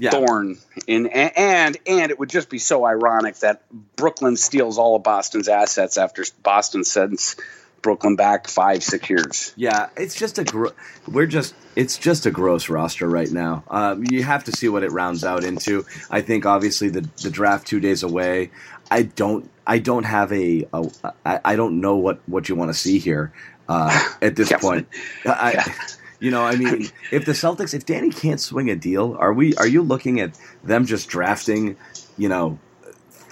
yeah, 0.00 0.10
thorn 0.10 0.58
in 0.86 1.06
and 1.06 1.76
and 1.86 2.10
it 2.10 2.18
would 2.18 2.30
just 2.30 2.48
be 2.48 2.58
so 2.58 2.84
ironic 2.84 3.36
that 3.36 3.62
Brooklyn 3.96 4.36
steals 4.36 4.78
all 4.78 4.96
of 4.96 5.02
Boston's 5.02 5.48
assets 5.48 5.98
after 5.98 6.24
Boston 6.42 6.84
sends 6.84 7.36
Brooklyn 7.82 8.16
back 8.16 8.48
five 8.48 8.82
six 8.82 9.08
years. 9.10 9.52
Yeah, 9.56 9.88
it's 9.96 10.14
just 10.14 10.38
a 10.38 10.44
gro- 10.44 10.72
we're 11.06 11.26
just 11.26 11.54
it's 11.76 11.98
just 11.98 12.26
a 12.26 12.30
gross 12.30 12.68
roster 12.68 13.08
right 13.08 13.30
now. 13.30 13.64
Um, 13.68 14.04
you 14.10 14.22
have 14.22 14.44
to 14.44 14.52
see 14.52 14.68
what 14.68 14.82
it 14.82 14.90
rounds 14.90 15.22
out 15.24 15.44
into. 15.44 15.84
I 16.10 16.22
think 16.22 16.46
obviously 16.46 16.88
the 16.88 17.08
the 17.22 17.30
draft 17.30 17.66
two 17.66 17.80
days 17.80 18.02
away. 18.02 18.50
I 18.90 19.02
don't 19.02 19.50
I 19.66 19.78
don't 19.78 20.04
have 20.04 20.32
a, 20.32 20.66
a 20.72 20.90
I, 21.24 21.40
I 21.44 21.56
don't 21.56 21.80
know 21.80 21.96
what 21.96 22.20
what 22.26 22.48
you 22.48 22.56
want 22.56 22.70
to 22.70 22.78
see 22.78 22.98
here 22.98 23.32
uh, 23.68 24.08
at 24.22 24.34
this 24.34 24.52
point. 24.60 24.88
I, 25.26 25.72
you 26.20 26.30
know, 26.30 26.42
I 26.42 26.56
mean, 26.56 26.88
if 27.10 27.24
the 27.24 27.32
Celtics, 27.32 27.74
if 27.74 27.86
Danny 27.86 28.10
can't 28.10 28.40
swing 28.40 28.70
a 28.70 28.76
deal, 28.76 29.16
are 29.18 29.32
we? 29.32 29.54
Are 29.56 29.66
you 29.66 29.82
looking 29.82 30.20
at 30.20 30.38
them 30.62 30.84
just 30.84 31.08
drafting? 31.08 31.76
You 32.16 32.28
know, 32.28 32.58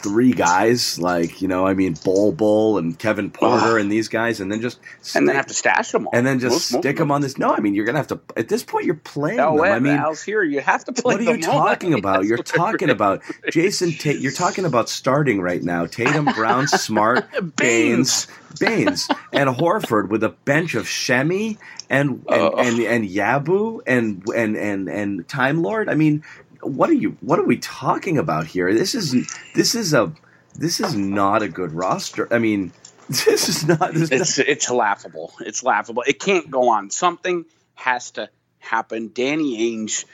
three 0.03 0.33
guys 0.33 0.99
like 0.99 1.43
you 1.43 1.49
know, 1.49 1.67
I 1.67 1.75
mean, 1.75 1.95
Bol 2.05 2.33
Bol 2.33 2.79
and 2.79 2.99
Kevin 2.99 3.31
Porter 3.31 3.75
Ugh. 3.75 3.81
and 3.81 3.91
these 3.91 4.09
guys, 4.09 4.41
and 4.41 4.51
then 4.51 4.61
just 4.61 4.79
And 5.15 5.29
then 5.29 5.35
have 5.37 5.47
to 5.47 5.55
stash 5.55 5.91
them 5.93 6.07
all. 6.07 6.11
and 6.15 6.27
then 6.27 6.39
just 6.39 6.53
Most- 6.55 6.73
most 6.73 6.83
stick 6.83 6.97
of 6.97 6.99
them 7.01 7.11
on 7.13 7.21
this. 7.21 7.39
No, 7.39 7.53
I 7.55 7.61
mean 7.61 7.75
you're 7.75 7.85
gonna 7.85 7.99
have 7.99 8.09
to. 8.09 8.21
At 8.37 8.49
this 8.49 8.63
point, 8.63 8.87
you're 8.87 8.95
playing 8.95 9.41
Oh, 9.41 9.51
them. 9.53 9.57
wait, 9.61 9.71
I 9.73 9.79
mean, 9.79 9.97
Al's 9.97 10.23
here. 10.23 10.43
You 10.43 10.61
have 10.61 10.85
to 10.85 10.93
play 10.93 11.15
what 11.17 11.21
are 11.21 11.25
you 11.37 11.41
them 11.43 11.51
all. 11.51 11.67
talking 11.67 11.95
about? 11.99 12.25
You're 12.25 12.39
talking 12.39 12.91
about 12.91 13.23
Jason 13.51 13.93
Tate. 13.93 14.21
You're 14.21 14.33
talking 14.33 14.65
about 14.65 14.89
starting 14.89 15.41
right 15.41 15.63
now. 15.63 15.87
Tatum, 15.87 16.27
Brown, 16.27 16.69
Smart, 16.69 17.27
Baynes, 17.57 18.27
Baynes, 18.61 19.09
and 19.33 19.49
Horford 19.51 20.09
with 20.09 20.23
a 20.25 20.31
bench 20.31 20.75
of 20.75 20.89
Semi 20.89 21.59
and 21.91 22.11
and, 22.11 22.25
Ugh. 22.29 22.55
and 22.57 22.79
and 22.81 23.09
Yabu 23.09 23.81
and 23.87 24.23
and 24.35 24.57
and 24.57 24.89
and 24.89 25.29
Time 25.29 25.63
Lord. 25.63 25.89
I 25.89 25.95
mean, 25.95 26.23
what 26.63 26.91
are 26.91 26.95
you? 26.95 27.17
What 27.21 27.39
are 27.39 27.45
we 27.45 27.59
talking 27.59 28.19
about 28.19 28.47
here? 28.47 28.73
This 28.73 28.95
is 28.95 29.15
this 29.55 29.75
is 29.75 29.95
a 29.95 30.13
this 30.55 30.81
is 30.81 30.95
not 30.95 31.43
a 31.43 31.49
good 31.49 31.73
roster. 31.73 32.33
I 32.33 32.39
mean, 32.39 32.73
this 33.09 33.49
is 33.49 33.67
not. 33.67 33.95
This 33.95 34.03
is 34.03 34.11
not 34.11 34.21
It's 34.21 34.39
it's 34.39 34.71
laughable. 34.71 35.33
It's 35.41 35.63
laughable. 35.63 36.05
It 36.07 36.19
can't 36.21 36.51
go 36.51 36.71
on. 36.71 36.91
Something 36.91 37.45
has 37.75 38.13
to 38.13 38.29
happen. 38.59 39.11
Danny 39.15 39.77
Ainge. 39.77 40.05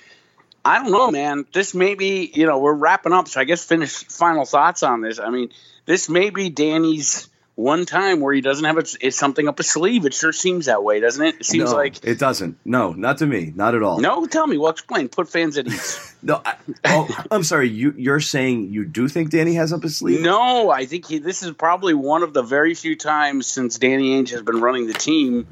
I 0.67 0.83
don't 0.83 0.93
know, 0.93 1.11
man. 1.11 1.45
This 1.53 1.75
may 1.75 1.95
be, 1.95 2.31
you 2.35 2.47
know, 2.47 2.59
we're 2.59 2.73
wrapping 2.73 3.13
up, 3.13 3.29
so 3.29 3.39
I 3.39 3.45
guess 3.45 3.63
finish 3.63 4.05
final 4.05 4.47
thoughts 4.47 4.83
on 4.83 5.03
this. 5.03 5.19
I 5.19 5.29
mean, 5.29 5.51
this 5.85 6.09
may 6.09 6.31
be 6.31 6.49
Danny's 6.49 7.29
one 7.57 7.87
time 7.87 8.21
where 8.21 8.33
he 8.35 8.41
doesn't 8.41 8.65
have 8.65 8.79
a, 8.79 8.85
it's 9.01 9.17
something 9.17 9.47
up 9.47 9.59
his 9.59 9.71
sleeve. 9.71 10.05
It 10.07 10.15
sure 10.15 10.33
seems 10.33 10.67
that 10.67 10.83
way, 10.83 11.01
doesn't 11.01 11.25
it? 11.25 11.37
It 11.37 11.47
seems 11.47 11.71
no, 11.71 11.77
like 11.77 12.05
it 12.05 12.19
doesn't. 12.19 12.59
No, 12.65 12.93
not 12.93 13.19
to 13.19 13.27
me. 13.27 13.53
Not 13.55 13.75
at 13.75 13.83
all. 13.83 14.01
no. 14.01 14.27
Tell 14.27 14.47
me. 14.47 14.59
Well, 14.59 14.71
explain. 14.71 15.09
Put 15.09 15.29
fans 15.29 15.57
at 15.59 15.67
ease. 15.67 16.11
No, 16.25 16.41
I, 16.43 16.57
oh, 16.87 17.25
I'm 17.31 17.43
sorry. 17.43 17.69
You 17.69 17.93
you're 17.99 18.19
saying 18.19 18.73
you 18.73 18.87
do 18.87 19.09
think 19.09 19.29
Danny 19.29 19.57
has 19.57 19.75
up 19.75 19.83
his 19.83 19.99
sleeve? 19.99 20.23
No, 20.23 20.71
I 20.71 20.87
think 20.87 21.07
he, 21.07 21.19
this 21.19 21.43
is 21.43 21.51
probably 21.53 21.93
one 21.93 22.23
of 22.23 22.33
the 22.33 22.41
very 22.41 22.75
few 22.75 22.97
times 22.97 23.47
since 23.47 23.79
Danny 23.79 24.19
Ainge 24.19 24.31
has 24.31 24.41
been 24.41 24.63
running 24.63 24.87
the 24.87 24.95
team, 24.95 25.47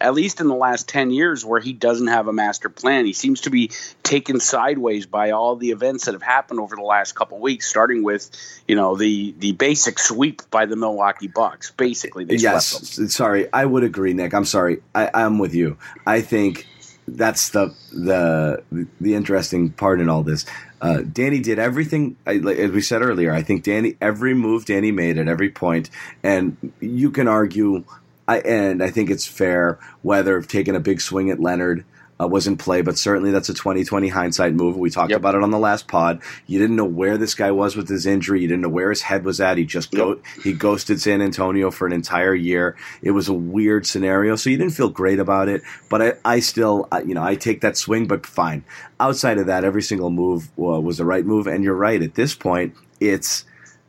at 0.00 0.14
least 0.14 0.40
in 0.40 0.48
the 0.48 0.56
last 0.56 0.88
10 0.88 1.12
years, 1.12 1.44
where 1.44 1.60
he 1.60 1.72
doesn't 1.72 2.08
have 2.08 2.26
a 2.26 2.32
master 2.32 2.68
plan. 2.68 3.06
He 3.06 3.12
seems 3.12 3.42
to 3.42 3.50
be 3.50 3.70
taken 4.02 4.40
sideways 4.40 5.06
by 5.06 5.30
all 5.30 5.54
the 5.54 5.70
events 5.70 6.06
that 6.06 6.14
have 6.14 6.22
happened 6.22 6.58
over 6.58 6.74
the 6.74 6.82
last 6.82 7.14
couple 7.14 7.38
weeks, 7.38 7.68
starting 7.68 8.02
with, 8.02 8.28
you 8.66 8.74
know, 8.74 8.96
the, 8.96 9.32
the 9.38 9.52
basic 9.52 10.00
sweep 10.00 10.42
by 10.50 10.66
the 10.66 10.74
Milwaukee 10.74 11.28
Bucks. 11.28 11.45
Basically, 11.76 12.24
they. 12.24 12.36
Yes. 12.36 13.00
Sorry, 13.12 13.52
I 13.52 13.64
would 13.64 13.84
agree, 13.84 14.12
Nick. 14.14 14.34
I'm 14.34 14.44
sorry. 14.44 14.82
I, 14.94 15.10
I'm 15.14 15.38
with 15.38 15.54
you. 15.54 15.78
I 16.06 16.20
think 16.20 16.66
that's 17.08 17.50
the 17.50 17.74
the 17.92 18.62
the 19.00 19.14
interesting 19.14 19.70
part 19.70 20.00
in 20.00 20.08
all 20.08 20.22
this. 20.22 20.44
Uh, 20.80 20.98
Danny 21.00 21.40
did 21.40 21.58
everything, 21.58 22.16
I, 22.26 22.34
like, 22.34 22.58
as 22.58 22.70
we 22.70 22.82
said 22.82 23.02
earlier. 23.02 23.32
I 23.32 23.42
think 23.42 23.62
Danny 23.62 23.96
every 24.00 24.34
move 24.34 24.66
Danny 24.66 24.92
made 24.92 25.18
at 25.18 25.28
every 25.28 25.50
point, 25.50 25.90
and 26.22 26.72
you 26.80 27.10
can 27.10 27.28
argue. 27.28 27.84
I 28.28 28.40
and 28.40 28.82
I 28.82 28.90
think 28.90 29.08
it's 29.10 29.26
fair 29.26 29.78
whether 30.02 30.42
taking 30.42 30.74
a 30.74 30.80
big 30.80 31.00
swing 31.00 31.30
at 31.30 31.38
Leonard 31.38 31.84
uh, 32.20 32.26
was 32.26 32.46
in 32.46 32.56
play, 32.56 32.80
but 32.82 32.96
certainly 32.96 33.30
that's 33.30 33.48
a 33.48 33.54
2020 33.54 34.08
hindsight 34.08 34.54
move. 34.54 34.76
We 34.76 34.90
talked 34.90 35.10
Yep. 35.10 35.18
about 35.18 35.34
it 35.34 35.42
on 35.42 35.50
the 35.50 35.58
last 35.58 35.86
pod. 35.88 36.20
You 36.46 36.58
didn't 36.58 36.76
know 36.76 36.84
where 36.84 37.18
this 37.18 37.34
guy 37.34 37.50
was 37.50 37.76
with 37.76 37.88
his 37.88 38.06
injury. 38.06 38.40
You 38.40 38.48
didn't 38.48 38.62
know 38.62 38.68
where 38.70 38.90
his 38.90 39.02
head 39.02 39.24
was 39.24 39.40
at. 39.40 39.58
He 39.58 39.64
just 39.64 39.90
go, 39.92 40.18
he 40.42 40.52
ghosted 40.52 41.00
San 41.00 41.20
Antonio 41.20 41.70
for 41.70 41.86
an 41.86 41.92
entire 41.92 42.34
year. 42.34 42.76
It 43.02 43.10
was 43.10 43.28
a 43.28 43.34
weird 43.34 43.86
scenario, 43.86 44.36
so 44.36 44.48
you 44.50 44.56
didn't 44.56 44.72
feel 44.72 44.88
great 44.88 45.18
about 45.18 45.48
it. 45.48 45.62
But 45.90 46.02
I, 46.02 46.12
I 46.24 46.40
still, 46.40 46.88
I, 46.90 47.02
you 47.02 47.14
know, 47.14 47.22
I 47.22 47.34
take 47.34 47.60
that 47.60 47.76
swing, 47.76 48.06
but 48.06 48.24
fine. 48.26 48.64
Outside 48.98 49.38
of 49.38 49.46
that, 49.46 49.64
every 49.64 49.82
single 49.82 50.10
move 50.10 50.48
uh, 50.58 50.80
was 50.80 50.98
the 50.98 51.04
right 51.04 51.24
move, 51.26 51.46
and 51.46 51.62
you're 51.62 51.74
right. 51.74 52.02
At 52.02 52.14
this 52.14 52.34
point, 52.34 52.74
it's 52.98 53.44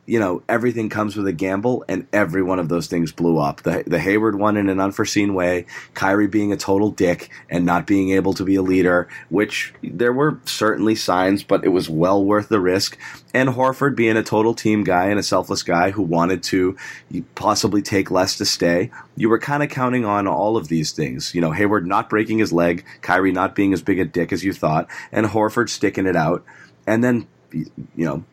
you 0.08 0.20
know, 0.20 0.41
everything 0.48 0.88
comes 0.88 1.17
with 1.17 1.28
a 1.28 1.34
gamble, 1.34 1.84
and 1.89 2.08
every 2.13 2.41
one 2.41 2.60
of 2.60 2.70
those 2.70 2.88
things 2.88 3.12
blew 3.12 3.38
up. 3.38 3.63
The, 3.63 3.84
the 3.86 4.00
Hayward 4.00 4.39
one 4.39 4.56
in 4.56 4.70
an 4.70 4.80
unforeseen 4.80 5.34
way, 5.34 5.65
Kyrie 5.96 6.28
being 6.28 6.54
a 6.54 6.58
total 6.58 6.91
dick 6.91 7.30
and 7.50 7.65
not 7.65 7.86
being 7.86 8.12
able 8.12 8.34
to 8.36 8.46
be 8.46 8.56
a 8.56 8.62
leader, 8.62 9.10
which 9.28 9.74
there 9.84 10.13
were 10.13 10.39
certainly 10.46 10.96
signs, 10.96 11.43
but 11.43 11.65
it 11.65 11.70
was 11.70 11.89
well 11.89 12.24
worth 12.24 12.48
the 12.48 12.62
risk. 12.62 12.98
And 13.34 13.50
Horford 13.50 13.98
being 13.98 14.15
a 14.15 14.24
total 14.24 14.54
team 14.54 14.86
guy 14.86 15.08
and 15.08 15.20
a 15.20 15.24
selfless 15.24 15.62
guy 15.62 15.91
who 15.91 16.04
wanted 16.04 16.41
to 16.43 16.78
possibly 17.36 17.82
take 17.82 18.10
less 18.10 18.38
to 18.38 18.46
stay. 18.46 18.89
You 19.17 19.28
were 19.28 19.39
kind 19.39 19.62
of 19.62 19.70
counting 19.70 20.06
on 20.06 20.26
all 20.26 20.56
of 20.56 20.70
these 20.70 20.93
things. 20.93 21.36
You 21.36 21.41
know, 21.41 21.52
Hayward 21.52 21.86
not 21.86 22.10
breaking 22.10 22.38
his 22.39 22.54
leg, 22.54 22.86
Kyrie 23.02 23.34
not 23.34 23.56
being 23.56 23.74
as 23.74 23.82
big 23.82 24.00
a 24.00 24.06
dick 24.06 24.32
as 24.32 24.46
you 24.46 24.54
thought, 24.54 24.89
and 25.12 25.26
Horford 25.26 25.67
sticking 25.67 26.06
it 26.06 26.15
out. 26.15 26.46
And 26.88 27.04
then, 27.04 27.28
you 27.52 27.65
know, 28.06 28.24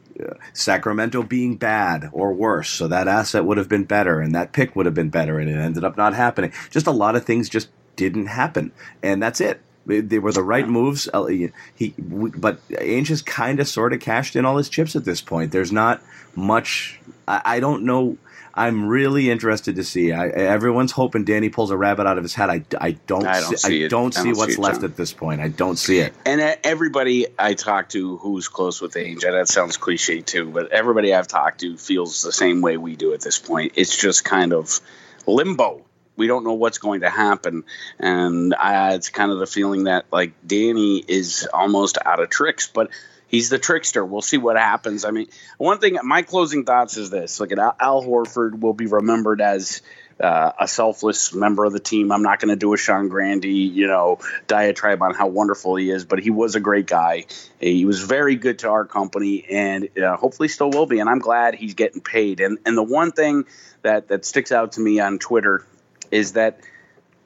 Sacramento 0.52 1.22
being 1.22 1.56
bad 1.56 2.08
or 2.12 2.32
worse, 2.32 2.70
so 2.70 2.88
that 2.88 3.08
asset 3.08 3.44
would 3.44 3.58
have 3.58 3.68
been 3.68 3.84
better 3.84 4.20
and 4.20 4.34
that 4.34 4.52
pick 4.52 4.74
would 4.76 4.86
have 4.86 4.94
been 4.94 5.10
better, 5.10 5.38
and 5.38 5.50
it 5.50 5.54
ended 5.56 5.84
up 5.84 5.96
not 5.96 6.14
happening. 6.14 6.52
Just 6.70 6.86
a 6.86 6.92
lot 6.92 7.16
of 7.16 7.24
things 7.24 7.48
just 7.48 7.68
didn't 7.96 8.26
happen, 8.26 8.72
and 9.02 9.22
that's 9.22 9.40
it. 9.40 9.60
They- 9.86 10.18
were 10.18 10.32
the 10.32 10.42
right 10.42 10.66
moves. 10.68 11.08
Uh, 11.12 11.24
He, 11.26 11.94
but 11.98 12.66
Ainge 12.70 13.08
has 13.08 13.20
kind 13.20 13.60
of 13.60 13.68
sort 13.68 13.92
of 13.92 14.00
cashed 14.00 14.34
in 14.34 14.44
all 14.46 14.56
his 14.56 14.70
chips 14.70 14.96
at 14.96 15.04
this 15.04 15.20
point. 15.20 15.52
There's 15.52 15.72
not 15.72 16.02
much. 16.34 17.00
I 17.28 17.60
don't 17.60 17.84
know. 17.84 18.16
I'm 18.56 18.86
really 18.86 19.30
interested 19.30 19.76
to 19.76 19.84
see. 19.84 20.12
I, 20.12 20.28
everyone's 20.28 20.92
hoping 20.92 21.24
Danny 21.24 21.48
pulls 21.48 21.70
a 21.72 21.76
rabbit 21.76 22.06
out 22.06 22.18
of 22.18 22.24
his 22.24 22.34
hat. 22.34 22.50
I, 22.50 22.64
I 22.80 22.92
don't. 22.92 23.26
I 23.26 23.40
don't 23.40 23.58
see, 23.58 23.68
see 23.68 23.84
I 23.84 23.88
don't 23.88 24.14
see 24.14 24.22
don't 24.22 24.36
what's 24.36 24.54
see 24.54 24.60
it, 24.60 24.62
left 24.62 24.80
John. 24.80 24.90
at 24.90 24.96
this 24.96 25.12
point. 25.12 25.40
I 25.40 25.48
don't 25.48 25.76
see 25.76 25.98
it. 25.98 26.14
And 26.24 26.40
uh, 26.40 26.54
everybody 26.62 27.26
I 27.38 27.54
talk 27.54 27.88
to 27.90 28.16
who's 28.18 28.48
close 28.48 28.80
with 28.80 28.94
Ainge, 28.94 29.22
that 29.22 29.48
sounds 29.48 29.76
cliche 29.76 30.20
too, 30.20 30.50
but 30.50 30.72
everybody 30.72 31.12
I've 31.12 31.26
talked 31.26 31.60
to 31.60 31.76
feels 31.76 32.22
the 32.22 32.32
same 32.32 32.60
way 32.60 32.76
we 32.76 32.94
do 32.94 33.12
at 33.12 33.20
this 33.20 33.38
point. 33.38 33.72
It's 33.74 33.96
just 33.96 34.24
kind 34.24 34.52
of 34.52 34.80
limbo. 35.26 35.84
We 36.16 36.28
don't 36.28 36.44
know 36.44 36.52
what's 36.52 36.78
going 36.78 37.00
to 37.00 37.10
happen, 37.10 37.64
and 37.98 38.54
I, 38.54 38.94
it's 38.94 39.08
kind 39.08 39.32
of 39.32 39.40
the 39.40 39.48
feeling 39.48 39.84
that 39.84 40.04
like 40.12 40.32
Danny 40.46 40.98
is 40.98 41.48
almost 41.52 41.98
out 42.04 42.20
of 42.20 42.30
tricks, 42.30 42.68
but 42.68 42.90
he's 43.34 43.50
the 43.50 43.58
trickster. 43.58 44.04
We'll 44.04 44.22
see 44.22 44.38
what 44.38 44.56
happens. 44.56 45.04
I 45.04 45.10
mean, 45.10 45.26
one 45.58 45.78
thing, 45.78 45.98
my 46.02 46.22
closing 46.22 46.64
thoughts 46.64 46.96
is 46.96 47.10
this: 47.10 47.40
look 47.40 47.52
at 47.52 47.58
Al, 47.58 47.76
Al 47.80 48.02
Horford 48.02 48.60
will 48.60 48.74
be 48.74 48.86
remembered 48.86 49.40
as 49.40 49.82
uh, 50.20 50.52
a 50.60 50.68
selfless 50.68 51.34
member 51.34 51.64
of 51.64 51.72
the 51.72 51.80
team. 51.80 52.12
I'm 52.12 52.22
not 52.22 52.38
going 52.38 52.50
to 52.50 52.56
do 52.56 52.72
a 52.72 52.76
Sean 52.76 53.08
Grande, 53.08 53.44
you 53.44 53.88
know, 53.88 54.20
diatribe 54.46 55.02
on 55.02 55.14
how 55.14 55.26
wonderful 55.26 55.74
he 55.74 55.90
is, 55.90 56.04
but 56.04 56.20
he 56.20 56.30
was 56.30 56.54
a 56.54 56.60
great 56.60 56.86
guy. 56.86 57.26
He 57.58 57.84
was 57.84 58.00
very 58.00 58.36
good 58.36 58.60
to 58.60 58.70
our 58.70 58.84
company, 58.84 59.44
and 59.50 59.88
uh, 59.98 60.16
hopefully 60.16 60.48
still 60.48 60.70
will 60.70 60.86
be. 60.86 61.00
And 61.00 61.10
I'm 61.10 61.18
glad 61.18 61.56
he's 61.56 61.74
getting 61.74 62.00
paid. 62.00 62.40
And 62.40 62.58
and 62.64 62.76
the 62.76 62.84
one 62.84 63.10
thing 63.12 63.46
that 63.82 64.08
that 64.08 64.24
sticks 64.24 64.52
out 64.52 64.72
to 64.72 64.80
me 64.80 65.00
on 65.00 65.18
Twitter 65.18 65.66
is 66.10 66.34
that 66.34 66.60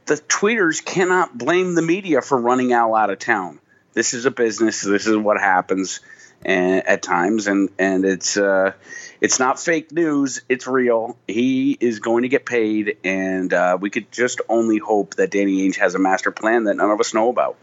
the 0.06 0.14
tweeters 0.14 0.82
cannot 0.82 1.36
blame 1.36 1.74
the 1.74 1.82
media 1.82 2.22
for 2.22 2.40
running 2.40 2.72
Al 2.72 2.94
out 2.94 3.10
of 3.10 3.18
town. 3.18 3.60
This 3.98 4.14
is 4.14 4.26
a 4.26 4.30
business. 4.30 4.82
This 4.82 5.08
is 5.08 5.16
what 5.16 5.40
happens 5.40 5.98
and, 6.44 6.87
at 6.87 7.02
times, 7.02 7.48
and 7.48 7.68
and 7.80 8.04
it's 8.04 8.37
uh, 8.37 8.74
it's 9.20 9.40
not 9.40 9.58
fake 9.58 9.90
news. 9.90 10.40
It's 10.48 10.68
real. 10.68 11.18
He 11.26 11.76
is 11.80 11.98
going 11.98 12.22
to 12.22 12.28
get 12.28 12.46
paid, 12.46 12.98
and 13.02 13.52
uh, 13.52 13.76
we 13.80 13.90
could 13.90 14.12
just 14.12 14.40
only 14.48 14.78
hope 14.78 15.16
that 15.16 15.32
Danny 15.32 15.68
Ainge 15.68 15.78
has 15.78 15.96
a 15.96 15.98
master 15.98 16.30
plan 16.30 16.62
that 16.64 16.74
none 16.74 16.92
of 16.92 17.00
us 17.00 17.12
know 17.12 17.28
about. 17.28 17.56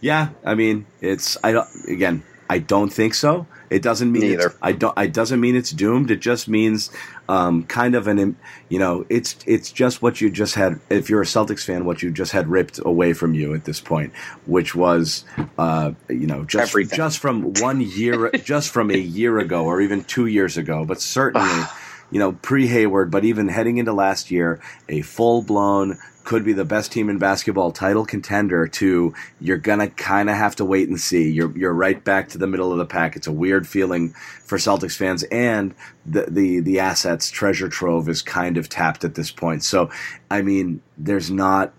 Yeah, 0.00 0.30
I 0.42 0.54
mean, 0.54 0.86
it's 1.02 1.36
I 1.44 1.52
don't 1.52 1.68
again. 1.86 2.22
I 2.48 2.58
don't 2.58 2.90
think 2.90 3.12
so. 3.12 3.46
It 3.70 3.82
doesn't 3.82 4.10
mean 4.10 4.22
Neither. 4.22 4.48
It's, 4.48 4.56
I 4.62 4.72
don't. 4.72 4.96
It 4.98 5.12
doesn't 5.12 5.40
mean 5.40 5.56
it's 5.56 5.70
doomed. 5.70 6.10
It 6.10 6.20
just 6.20 6.48
means 6.48 6.90
um, 7.28 7.64
kind 7.64 7.94
of 7.94 8.06
an 8.06 8.36
you 8.68 8.78
know 8.78 9.04
it's 9.08 9.36
it's 9.46 9.72
just 9.72 10.02
what 10.02 10.20
you 10.20 10.30
just 10.30 10.54
had. 10.54 10.80
If 10.90 11.10
you're 11.10 11.22
a 11.22 11.26
Celtics 11.26 11.64
fan, 11.64 11.84
what 11.84 12.02
you 12.02 12.10
just 12.10 12.32
had 12.32 12.48
ripped 12.48 12.80
away 12.84 13.12
from 13.12 13.34
you 13.34 13.54
at 13.54 13.64
this 13.64 13.80
point, 13.80 14.12
which 14.46 14.74
was 14.74 15.24
uh, 15.58 15.92
you 16.08 16.26
know 16.26 16.44
just 16.44 16.70
Everything. 16.70 16.96
just 16.96 17.18
from 17.18 17.54
one 17.54 17.80
year, 17.80 18.30
just 18.30 18.70
from 18.70 18.90
a 18.90 18.98
year 18.98 19.38
ago 19.38 19.64
or 19.64 19.80
even 19.80 20.04
two 20.04 20.26
years 20.26 20.56
ago, 20.56 20.84
but 20.84 21.00
certainly. 21.00 21.64
You 22.10 22.20
know, 22.20 22.32
pre 22.32 22.66
Hayward, 22.68 23.10
but 23.10 23.24
even 23.24 23.48
heading 23.48 23.78
into 23.78 23.92
last 23.92 24.30
year, 24.30 24.60
a 24.88 25.02
full 25.02 25.42
blown 25.42 25.98
could 26.26 26.44
be 26.44 26.52
the 26.52 26.64
best 26.64 26.90
team 26.90 27.08
in 27.08 27.18
basketball 27.18 27.70
title 27.70 28.04
contender 28.04 28.66
to 28.66 29.14
you're 29.40 29.56
gonna 29.56 29.88
kind 29.88 30.28
of 30.28 30.34
have 30.34 30.56
to 30.56 30.64
wait 30.64 30.88
and 30.88 31.00
see. 31.00 31.30
You're 31.30 31.56
you're 31.56 31.72
right 31.72 32.02
back 32.02 32.28
to 32.30 32.38
the 32.38 32.48
middle 32.48 32.72
of 32.72 32.78
the 32.78 32.84
pack. 32.84 33.14
It's 33.14 33.28
a 33.28 33.32
weird 33.32 33.66
feeling 33.66 34.10
for 34.44 34.58
Celtics 34.58 34.96
fans, 34.96 35.22
and 35.30 35.72
the 36.04 36.26
the 36.28 36.60
the 36.60 36.80
assets 36.80 37.30
treasure 37.30 37.68
trove 37.68 38.08
is 38.08 38.22
kind 38.22 38.56
of 38.56 38.68
tapped 38.68 39.04
at 39.04 39.14
this 39.14 39.30
point. 39.30 39.62
So, 39.62 39.88
I 40.30 40.42
mean, 40.42 40.82
there's 40.98 41.30
not. 41.30 41.72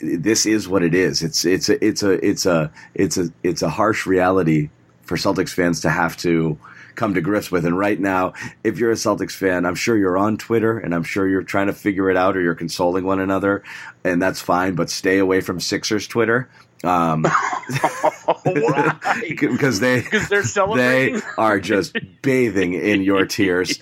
This 0.00 0.46
is 0.46 0.68
what 0.68 0.84
it 0.84 0.94
is. 0.94 1.22
It's 1.22 1.44
it's 1.44 1.68
a 1.68 1.84
it's 1.84 2.02
a 2.04 2.12
it's 2.24 2.46
a 2.46 2.70
it's 2.94 3.18
a 3.18 3.28
it's 3.42 3.62
a 3.62 3.68
harsh 3.68 4.06
reality 4.06 4.70
for 5.02 5.16
Celtics 5.16 5.52
fans 5.52 5.80
to 5.80 5.90
have 5.90 6.16
to 6.18 6.58
come 6.94 7.14
to 7.14 7.20
grips 7.20 7.50
with. 7.50 7.64
And 7.64 7.78
right 7.78 7.98
now, 7.98 8.32
if 8.62 8.78
you're 8.78 8.90
a 8.90 8.94
Celtics 8.94 9.32
fan, 9.32 9.66
I'm 9.66 9.74
sure 9.74 9.96
you're 9.96 10.18
on 10.18 10.36
Twitter 10.36 10.78
and 10.78 10.94
I'm 10.94 11.04
sure 11.04 11.28
you're 11.28 11.42
trying 11.42 11.66
to 11.66 11.72
figure 11.72 12.10
it 12.10 12.16
out 12.16 12.36
or 12.36 12.40
you're 12.40 12.54
consoling 12.54 13.04
one 13.04 13.20
another, 13.20 13.62
and 14.04 14.20
that's 14.20 14.40
fine. 14.40 14.74
But 14.74 14.90
stay 14.90 15.18
away 15.18 15.40
from 15.40 15.60
Sixers 15.60 16.06
Twitter. 16.06 16.48
Um, 16.84 17.24
Why? 18.44 18.98
because 19.28 19.80
they're 19.80 20.02
they 20.02 20.42
celebrating? 20.42 21.22
are 21.38 21.58
just 21.60 21.96
bathing 22.22 22.74
in 22.74 23.02
your 23.02 23.26
tears. 23.26 23.78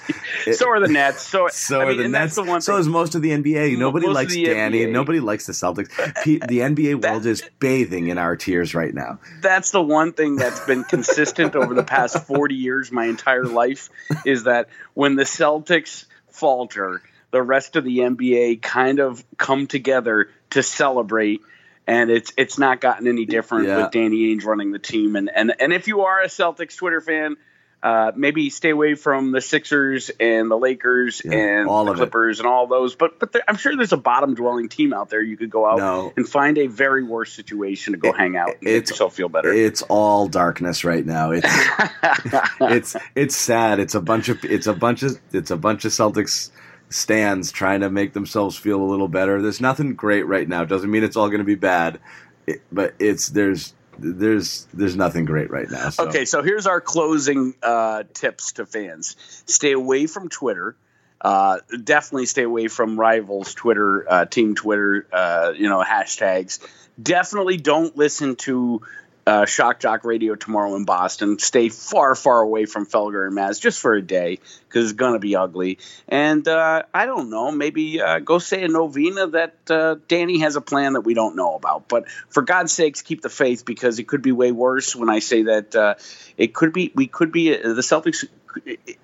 so 0.53 0.69
are 0.69 0.81
the 0.81 0.89
Nets. 0.89 1.23
So, 1.23 1.49
So 1.49 1.81
I 1.81 1.85
are 1.87 1.95
the 1.95 2.09
Nets. 2.09 2.37
The 2.37 2.61
so 2.61 2.73
thing. 2.73 2.81
is 2.81 2.89
most 2.89 3.15
of 3.15 3.23
the 3.23 3.31
NBA. 3.31 3.77
Nobody 3.79 4.07
most 4.07 4.15
likes 4.15 4.35
Danny. 4.35 4.81
NBA. 4.81 4.93
Nobody 4.93 5.21
likes 5.21 5.47
the 5.47 5.53
Celtics. 5.53 5.89
The 6.25 6.59
NBA 6.59 7.03
world 7.03 7.27
is 7.27 7.43
bathing 7.59 8.09
in 8.09 8.19
our 8.19 8.37
tears 8.37 8.75
right 8.75 8.95
now. 8.95 9.19
that's 9.41 9.71
the 9.71 9.83
one 9.83 10.13
thing 10.13 10.37
that's 10.37 10.65
been 10.67 10.85
consistent 10.85 11.55
over 11.57 11.75
the 11.75 11.83
past 11.85 12.27
40 12.27 12.55
years, 12.55 12.93
my 12.93 13.07
entire 13.07 13.45
life, 13.45 13.91
is 14.25 14.45
that 14.45 14.69
when 14.95 15.17
the 15.17 15.25
Celtics 15.25 16.07
falter, 16.31 17.03
the 17.31 17.43
rest 17.43 17.77
of 17.77 17.85
the 17.85 17.99
NBA 17.99 18.63
kind 18.63 18.99
of 19.01 19.25
come 19.37 19.67
together 19.67 20.29
to 20.51 20.63
celebrate. 20.63 21.41
And 21.87 22.11
it's 22.11 22.33
it's 22.37 22.59
not 22.59 22.81
gotten 22.81 23.07
any 23.09 23.25
different 23.27 23.67
Yeah. 23.67 23.83
with 23.83 23.91
Danny 23.93 24.35
Ainge 24.35 24.45
running 24.45 24.71
the 24.71 24.79
team. 24.79 25.17
And 25.17 25.29
and, 25.35 25.53
and 25.61 25.73
if 25.73 25.89
you 25.89 26.03
are 26.03 26.21
a 26.23 26.29
Celtics 26.29 26.77
Twitter 26.77 27.01
fan, 27.01 27.37
uh, 27.83 28.13
maybe 28.15 28.49
stay 28.51 28.71
away 28.71 28.95
from 28.95 29.33
the 29.33 29.41
Sixers 29.41 30.09
and 30.21 30.49
the 30.49 30.57
Lakers 30.57 31.21
Yeah, 31.25 31.33
and 31.33 31.69
all 31.69 31.85
the 31.87 31.91
of 31.91 31.97
it. 31.97 31.99
Clippers 32.03 32.39
and 32.39 32.47
all 32.47 32.69
those. 32.69 32.95
But 32.95 33.19
but 33.19 33.33
there, 33.33 33.43
I'm 33.49 33.57
sure 33.57 33.77
there's 33.77 33.93
a 33.93 33.97
bottom 33.97 34.35
dwelling 34.37 34.69
team 34.69 34.93
out 34.93 35.11
there 35.11 35.21
you 35.21 35.37
could 35.37 35.51
go 35.51 35.67
out 35.67 35.79
No. 35.79 36.13
and 36.17 36.29
find 36.29 36.57
a 36.59 36.69
very 36.69 37.03
worse 37.03 37.33
situation 37.33 37.95
to 37.95 37.99
go 37.99 38.13
hang 38.13 38.37
out 38.37 38.51
and 38.51 38.63
make 38.63 38.89
yourself 38.89 39.17
feel 39.17 39.29
better. 39.29 39.53
It's 39.53 39.83
all 39.83 40.29
darkness 40.29 40.85
right 40.85 41.05
now. 41.05 41.33
It's 41.33 41.49
it's 42.61 42.97
it's 43.17 43.37
sad. 43.37 43.81
It's 43.81 43.97
a 43.97 44.01
bunch 44.01 44.29
of 44.29 44.45
it's 44.45 44.69
a 44.69 44.75
bunch 44.75 45.03
of 45.03 45.19
it's 45.33 45.51
a 45.51 45.57
bunch 45.57 45.85
of 45.85 45.91
Celtics 45.93 46.51
stands 46.93 47.53
trying 47.53 47.81
to 47.81 47.91
make 47.91 48.13
themselves 48.13 48.57
feel 48.57 48.81
a 48.81 48.85
little 48.85 49.09
better. 49.09 49.43
There's 49.43 49.61
nothing 49.61 49.95
great 49.95 50.27
right 50.27 50.49
now. 50.49 50.65
Doesn't 50.65 50.91
mean 50.91 51.05
it's 51.05 51.17
all 51.17 51.29
going 51.29 51.39
to 51.39 51.45
be 51.45 51.55
bad, 51.55 52.01
it, 52.47 52.63
but 52.71 52.95
it's 52.99 53.29
there's 53.29 53.75
there's 53.99 54.67
there's 54.73 54.97
nothing 54.97 55.25
great 55.25 55.51
right 55.51 55.71
now. 55.71 55.91
So. 55.91 56.09
Okay, 56.09 56.25
so 56.25 56.43
here's 56.43 56.67
our 56.67 56.81
closing 56.81 57.55
uh, 57.63 58.05
tips 58.13 58.53
to 58.53 58.67
fans: 58.67 59.17
stay 59.47 59.73
away 59.73 60.07
from 60.07 60.29
Twitter. 60.29 60.77
Uh, 61.21 61.59
definitely 61.85 62.27
stay 62.27 62.43
away 62.43 62.69
from 62.69 62.99
rivals 62.99 63.55
Twitter, 63.55 64.11
uh, 64.11 64.25
team 64.25 64.55
Twitter. 64.55 65.07
Uh, 65.13 65.53
you 65.57 65.69
know 65.69 65.83
hashtags. 65.83 66.59
Definitely 67.01 67.57
don't 67.57 67.97
listen 67.97 68.37
to 68.37 68.83
uh, 69.27 69.47
Shock 69.47 69.81
Jock 69.81 70.05
Radio 70.05 70.35
tomorrow 70.35 70.75
in 70.75 70.85
Boston. 70.85 71.39
Stay 71.39 71.69
far, 71.69 72.15
far 72.15 72.41
away 72.41 72.67
from 72.67 72.87
Felger 72.87 73.27
and 73.27 73.37
Maz 73.37 73.61
just 73.61 73.81
for 73.81 73.95
a 73.95 74.03
day 74.03 74.39
because 74.69 74.91
it's 74.91 74.99
gonna 74.99 75.19
be 75.19 75.37
ugly. 75.37 75.79
And 76.09 76.47
uh, 76.49 76.83
I 76.93 77.07
don't 77.07 77.31
know, 77.31 77.53
maybe 77.53 78.01
uh, 78.01 78.19
go 78.19 78.39
say 78.39 78.65
a 78.65 78.69
novena 78.69 79.29
that 79.29 79.55
uh, 79.71 79.97
Danny 80.09 80.41
has 80.41 80.57
a 80.57 80.61
plan 80.61 80.95
that 80.95 81.03
we 81.03 81.15
don't 81.15 81.37
know 81.37 81.55
about. 81.55 81.89
But 81.89 82.09
for 82.29 82.43
God's 82.43 82.73
sakes, 82.73 83.03
keep 83.03 83.23
the 83.23 83.31
faith 83.31 83.65
because 83.65 83.99
it 83.99 84.09
could 84.09 84.23
be 84.23 84.33
way 84.33 84.53
worse. 84.53 84.97
When 84.97 85.09
I 85.09 85.21
say 85.21 85.45
that, 85.45 85.75
uh, 85.75 85.95
it 86.37 86.55
could 86.55 86.73
be 86.73 86.93
we 86.95 87.07
could 87.07 87.31
be 87.31 87.51
the 87.51 87.83
Celtics 87.83 88.25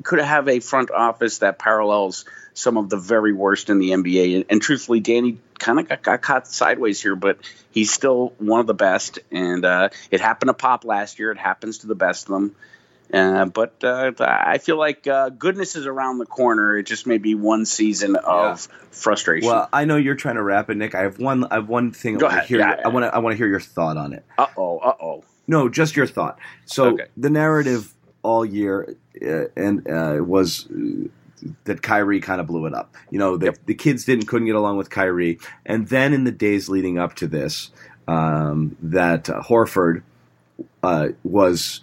could 0.03 0.19
have 0.21 0.49
a 0.49 0.61
front 0.61 0.91
office 0.91 1.39
that 1.39 1.59
parallels 1.59 2.25
some 2.55 2.77
of 2.77 2.89
the 2.89 2.97
very 2.97 3.33
worst 3.33 3.71
in 3.71 3.79
the 3.79 3.91
NBA. 3.91 4.37
And, 4.37 4.45
and 4.51 4.63
truthfully, 4.63 5.01
Danny 5.01 5.39
kind 5.59 5.79
of 5.79 5.89
got, 5.89 6.03
got 6.03 6.23
caught 6.23 6.49
sideways 6.49 7.01
here, 7.01 7.17
but 7.17 7.39
he's 7.71 7.93
still 7.93 8.33
one 8.39 8.61
of 8.61 8.67
the 8.67 8.75
best. 8.75 9.19
And 9.31 9.65
uh, 9.65 9.91
it 10.11 10.21
happened 10.21 10.49
to 10.49 10.55
Pop 10.55 10.85
last 10.85 11.19
year. 11.19 11.31
It 11.31 11.39
happens 11.39 11.79
to 11.79 11.87
the 11.87 11.95
best 11.95 12.29
of 12.29 12.33
them. 12.35 12.57
Uh, 13.13 13.47
but 13.47 13.83
uh, 13.83 14.13
I 14.21 14.59
feel 14.59 14.77
like 14.77 15.07
uh, 15.07 15.31
goodness 15.31 15.77
is 15.77 15.87
around 15.87 16.19
the 16.19 16.27
corner. 16.27 16.77
It 16.77 16.83
just 16.83 17.07
may 17.07 17.17
be 17.17 17.35
one 17.35 17.65
season 17.65 18.17
of 18.17 18.69
frustration. 18.91 19.49
Well, 19.49 19.67
I 19.73 19.87
know 19.87 19.97
you're 19.97 20.15
trying 20.15 20.35
to 20.35 20.43
wrap 20.43 20.69
it, 20.69 20.77
Nick. 20.77 20.95
I 20.95 21.03
have 21.03 21.19
one. 21.19 21.45
I 21.45 21.55
have 21.55 21.69
one 21.71 21.93
thing. 21.93 22.19
Go 22.19 22.27
I 22.27 22.39
ahead. 22.41 22.51
Yeah, 22.51 22.81
I 22.85 22.89
want 22.89 23.05
to. 23.05 23.15
I 23.15 23.19
want 23.21 23.33
to 23.33 23.39
hear 23.39 23.47
your 23.49 23.61
thought 23.61 23.97
on 23.97 24.13
it. 24.13 24.27
uh 24.37 24.47
oh, 24.59 24.79
uh 24.79 24.93
oh. 25.01 25.25
No, 25.47 25.71
just 25.71 25.97
your 25.97 26.07
thought. 26.07 26.39
So 26.67 26.89
Okay. 26.89 27.07
the 27.17 27.31
narrative 27.31 27.95
all 28.29 28.45
year 28.45 28.95
uh, 29.25 29.45
and 29.57 29.89
uh, 29.89 30.19
was 30.23 30.69
that 31.65 31.83
Kyrie 31.83 32.21
kind 32.21 32.41
of 32.41 32.47
blew 32.47 32.67
it 32.67 32.75
up. 32.75 32.95
You 33.11 33.19
know, 33.19 33.37
the, 33.37 33.57
the 33.67 33.75
kids 33.75 34.05
didn't 34.05 34.27
couldn't 34.27 34.47
get 34.47 34.55
along 34.57 34.77
with 34.77 34.91
Kyrie, 34.91 35.39
and 35.65 35.89
then 35.89 36.13
in 36.13 36.25
the 36.25 36.33
days 36.33 36.69
leading 36.69 36.99
up 36.99 37.15
to 37.17 37.27
this, 37.27 37.71
um, 38.07 38.77
that 38.83 39.31
uh, 39.31 39.41
Horford 39.43 40.03
uh, 40.83 41.09
was 41.25 41.81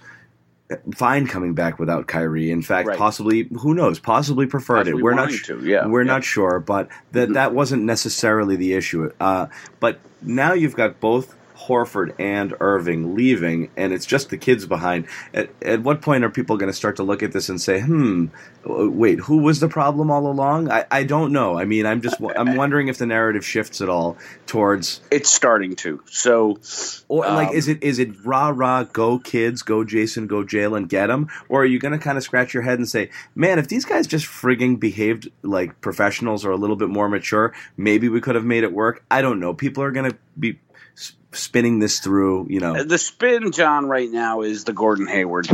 fine 0.96 1.28
coming 1.28 1.54
back 1.54 1.80
without 1.80 2.08
Kyrie. 2.08 2.52
In 2.52 2.62
fact, 2.62 2.88
Right. 2.88 2.98
possibly 2.98 3.44
who 3.62 3.74
knows, 3.74 4.00
possibly 4.00 4.46
preferred 4.48 4.88
it. 4.88 4.96
We're 4.96 5.12
not 5.14 5.22
wanting 5.30 5.38
sure. 5.38 5.58
to, 5.60 5.66
yeah. 5.66 5.88
We're 5.88 6.02
Yeah. 6.04 6.14
not 6.14 6.24
sure, 6.24 6.60
but 6.60 6.90
that 7.12 7.34
that 7.34 7.54
wasn't 7.54 7.84
necessarily 7.84 8.56
the 8.56 8.74
issue. 8.74 9.10
Uh, 9.20 9.48
but 9.80 10.00
now 10.22 10.54
you've 10.54 10.76
got 10.76 11.00
both 11.00 11.36
Horford 11.56 12.13
and 12.20 12.54
Irving 12.60 13.15
leaving, 13.15 13.70
and 13.78 13.94
it's 13.94 14.06
just 14.06 14.30
the 14.30 14.38
kids 14.38 14.65
behind. 14.65 15.08
At, 15.34 15.50
at 15.62 15.82
what 15.82 16.02
point 16.02 16.24
are 16.24 16.30
people 16.30 16.58
going 16.58 16.72
to 16.72 16.76
start 16.78 16.98
to 16.98 17.04
look 17.04 17.24
at 17.24 17.32
this 17.32 17.50
and 17.50 17.60
say, 17.62 17.82
"Hmm, 17.82 18.28
wait, 18.65 19.20
who 19.20 19.38
was 19.38 19.60
the 19.60 19.68
problem 19.68 20.12
all 20.12 20.28
along?" 20.28 20.70
I, 20.72 20.86
I 20.91 21.04
don't 21.04 21.32
know. 21.32 21.58
I 21.58 21.65
mean, 21.65 21.86
I'm 21.86 22.02
just 22.02 22.18
I'm 22.36 22.56
wondering 22.62 22.88
if 22.88 22.98
the 22.98 23.06
narrative 23.06 23.46
shifts 23.46 23.82
at 23.82 23.89
all 23.89 24.18
towards, 24.48 25.02
It's 25.12 25.30
starting 25.30 25.76
to. 25.78 26.02
So, 26.06 26.60
or 27.08 27.26
like, 27.26 27.50
Um, 27.50 27.56
is 27.56 27.68
it 27.68 27.82
is 27.82 28.00
it 28.00 28.26
rah 28.26 28.52
rah 28.54 28.84
go 28.84 29.20
kids, 29.20 29.62
go 29.62 29.84
Jayson, 29.84 30.28
go 30.28 30.44
Jalen, 30.44 30.88
get 30.88 31.08
them, 31.08 31.30
or 31.50 31.62
are 31.62 31.65
you 31.65 31.80
going 31.80 31.94
to 31.94 32.00
kind 32.00 32.18
of 32.18 32.24
scratch 32.24 32.54
your 32.54 32.63
head 32.63 32.80
and 32.80 32.88
say, 32.88 33.10
"Man, 33.34 33.60
if 33.60 33.68
these 33.68 33.86
guys 33.86 34.08
just 34.08 34.26
frigging 34.26 34.80
behaved 34.80 35.30
like 35.41 35.80
professionals 35.82 36.46
or 36.46 36.52
a 36.52 36.58
little 36.58 36.76
bit 36.76 36.89
more 36.89 37.10
mature, 37.10 37.54
maybe 37.78 38.10
we 38.10 38.22
could 38.22 38.36
have 38.36 38.46
made 38.46 38.63
it 38.63 38.74
work." 38.74 39.04
I 39.10 39.22
don't 39.22 39.39
know. 39.39 39.54
People 39.54 39.84
are 39.84 39.91
going 39.91 40.12
to 40.12 40.18
be 40.38 40.60
spinning 41.36 41.80
this 41.80 42.00
through, 42.00 42.48
you 42.50 42.60
know. 42.60 42.84
the 42.84 42.98
spin, 42.98 43.52
John, 43.52 43.88
right 43.88 44.10
now 44.10 44.41
is 44.41 44.63
the 44.63 44.74
Gordon 44.74 45.08
Hayward. 45.08 45.48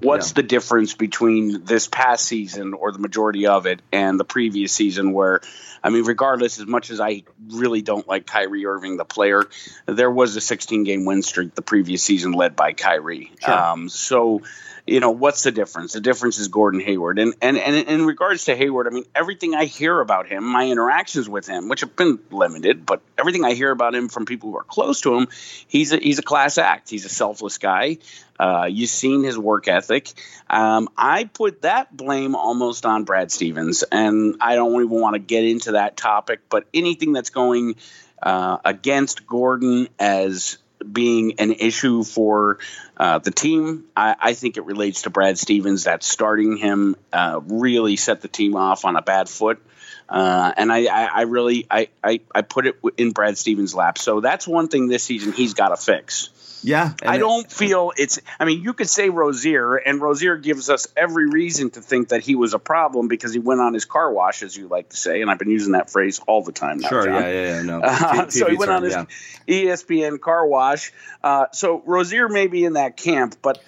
What's 0.00 0.30
Yeah. 0.30 0.34
the 0.36 0.42
difference 0.44 0.94
between 0.94 1.64
this 1.64 1.86
past 1.86 2.24
season 2.24 2.74
or 2.74 2.92
the 2.92 2.98
majority 2.98 3.46
of 3.46 3.66
it 3.66 3.80
and 3.92 4.18
the 4.18 4.24
previous 4.24 4.72
season 4.72 5.12
where 5.12 5.40
I 5.82 5.88
mean, 5.88 6.04
regardless, 6.04 6.60
as 6.60 6.66
much 6.66 6.90
as 6.90 7.00
I 7.00 7.22
really 7.48 7.80
don't 7.80 8.06
like 8.06 8.26
Kyrie 8.26 8.66
Irving, 8.66 8.96
the 8.98 9.04
player, 9.04 9.48
there 9.86 10.10
was 10.10 10.36
a 10.36 10.40
16 10.40 10.84
game 10.84 11.04
win 11.06 11.22
streak 11.22 11.54
the 11.54 11.62
previous 11.62 12.02
season 12.02 12.32
led 12.32 12.54
by 12.54 12.72
Kyrie. 12.74 13.32
Sure. 13.42 13.54
Um, 13.54 13.88
so, 13.88 14.42
you 14.86 15.00
know, 15.00 15.10
what's 15.12 15.42
the 15.42 15.52
difference? 15.52 15.94
The 15.94 16.00
difference 16.00 16.38
is 16.38 16.48
Gordon 16.48 16.80
Hayward. 16.80 17.18
And, 17.18 17.34
and, 17.40 17.56
and 17.56 17.76
in 17.88 18.04
regards 18.04 18.44
to 18.46 18.56
Hayward, 18.56 18.88
I 18.88 18.90
mean, 18.90 19.04
everything 19.14 19.54
I 19.54 19.64
hear 19.64 20.00
about 20.00 20.26
him, 20.26 20.44
my 20.44 20.68
interactions 20.68 21.28
with 21.30 21.46
him, 21.46 21.68
which 21.68 21.80
have 21.80 21.96
been 21.96 22.18
limited, 22.30 22.84
but 22.84 23.00
everything 23.18 23.44
I 23.44 23.54
hear 23.54 23.70
about 23.70 23.94
him 23.94 24.08
from 24.10 24.26
people 24.26 24.50
who 24.50 24.58
are 24.58 24.64
close 24.64 25.00
to 25.02 25.16
him, 25.16 25.28
he's 25.66 25.92
a, 25.92 25.96
he's 25.96 26.18
a 26.18 26.22
class 26.22 26.58
act. 26.58 26.90
He's 26.90 27.06
a 27.06 27.10
selfless 27.10 27.56
guy. 27.56 27.98
Uh, 28.40 28.64
you've 28.64 28.88
seen 28.88 29.22
his 29.22 29.38
work 29.38 29.68
ethic. 29.68 30.10
Um, 30.48 30.88
I 30.96 31.24
put 31.24 31.60
that 31.60 31.94
blame 31.94 32.34
almost 32.34 32.86
on 32.86 33.04
Brad 33.04 33.30
Stevens, 33.30 33.82
and 33.82 34.36
I 34.40 34.54
don't 34.54 34.82
even 34.82 34.98
want 34.98 35.12
to 35.12 35.18
get 35.18 35.44
into 35.44 35.72
that 35.72 35.98
topic. 35.98 36.40
But 36.48 36.66
anything 36.72 37.12
that's 37.12 37.28
going 37.28 37.76
uh, 38.22 38.56
against 38.64 39.26
Gordon 39.26 39.88
as 39.98 40.56
being 40.90 41.34
an 41.38 41.52
issue 41.52 42.02
for 42.02 42.60
uh, 42.96 43.18
the 43.18 43.30
team, 43.30 43.84
I, 43.94 44.16
I 44.18 44.32
think 44.32 44.56
it 44.56 44.64
relates 44.64 45.02
to 45.02 45.10
Brad 45.10 45.38
Stevens. 45.38 45.84
That 45.84 46.02
starting 46.02 46.56
him 46.56 46.96
uh, 47.12 47.40
really 47.44 47.96
set 47.96 48.22
the 48.22 48.28
team 48.28 48.56
off 48.56 48.86
on 48.86 48.96
a 48.96 49.02
bad 49.02 49.28
foot. 49.28 49.62
Uh, 50.08 50.50
and 50.56 50.72
I, 50.72 50.86
I, 50.86 51.04
I 51.04 51.20
really 51.22 51.66
I, 51.70 51.88
I, 52.02 52.20
I 52.34 52.40
put 52.40 52.66
it 52.66 52.80
in 52.96 53.10
Brad 53.10 53.36
Stevens' 53.36 53.74
lap. 53.74 53.98
So 53.98 54.20
that's 54.20 54.48
one 54.48 54.68
thing 54.68 54.88
this 54.88 55.04
season 55.04 55.32
he's 55.32 55.52
got 55.52 55.68
to 55.68 55.76
fix. 55.76 56.30
Yeah, 56.62 56.92
I 57.02 57.16
it- 57.16 57.18
don't 57.18 57.50
feel 57.50 57.92
it's. 57.96 58.18
I 58.38 58.44
mean, 58.44 58.62
you 58.62 58.74
could 58.74 58.88
say 58.88 59.08
Rozier, 59.08 59.76
and 59.76 60.00
Rozier 60.00 60.36
gives 60.36 60.68
us 60.68 60.86
every 60.96 61.28
reason 61.28 61.70
to 61.70 61.80
think 61.80 62.08
that 62.08 62.22
he 62.22 62.34
was 62.34 62.54
a 62.54 62.58
problem 62.58 63.08
because 63.08 63.32
he 63.32 63.38
went 63.38 63.60
on 63.60 63.74
his 63.74 63.84
car 63.84 64.12
wash, 64.12 64.42
as 64.42 64.56
you 64.56 64.68
like 64.68 64.90
to 64.90 64.96
say, 64.96 65.22
and 65.22 65.30
I've 65.30 65.38
been 65.38 65.50
using 65.50 65.72
that 65.72 65.90
phrase 65.90 66.20
all 66.26 66.42
the 66.42 66.52
time 66.52 66.78
now. 66.78 66.88
Sure, 66.88 67.04
John. 67.04 67.14
yeah, 67.14 67.28
yeah, 67.30 67.56
yeah. 67.56 67.62
No, 67.62 67.80
Uh, 67.84 68.28
so 68.28 68.48
he 68.48 68.56
went 68.56 68.68
term, 68.68 68.76
on 68.76 68.82
his 68.84 68.94
yeah. 68.94 69.74
ESPN 69.74 70.20
car 70.20 70.46
wash. 70.46 70.92
Uh, 71.22 71.46
so 71.52 71.82
Rozier 71.86 72.28
may 72.28 72.46
be 72.46 72.64
in 72.64 72.74
that 72.74 72.96
camp, 72.96 73.36
but 73.42 73.62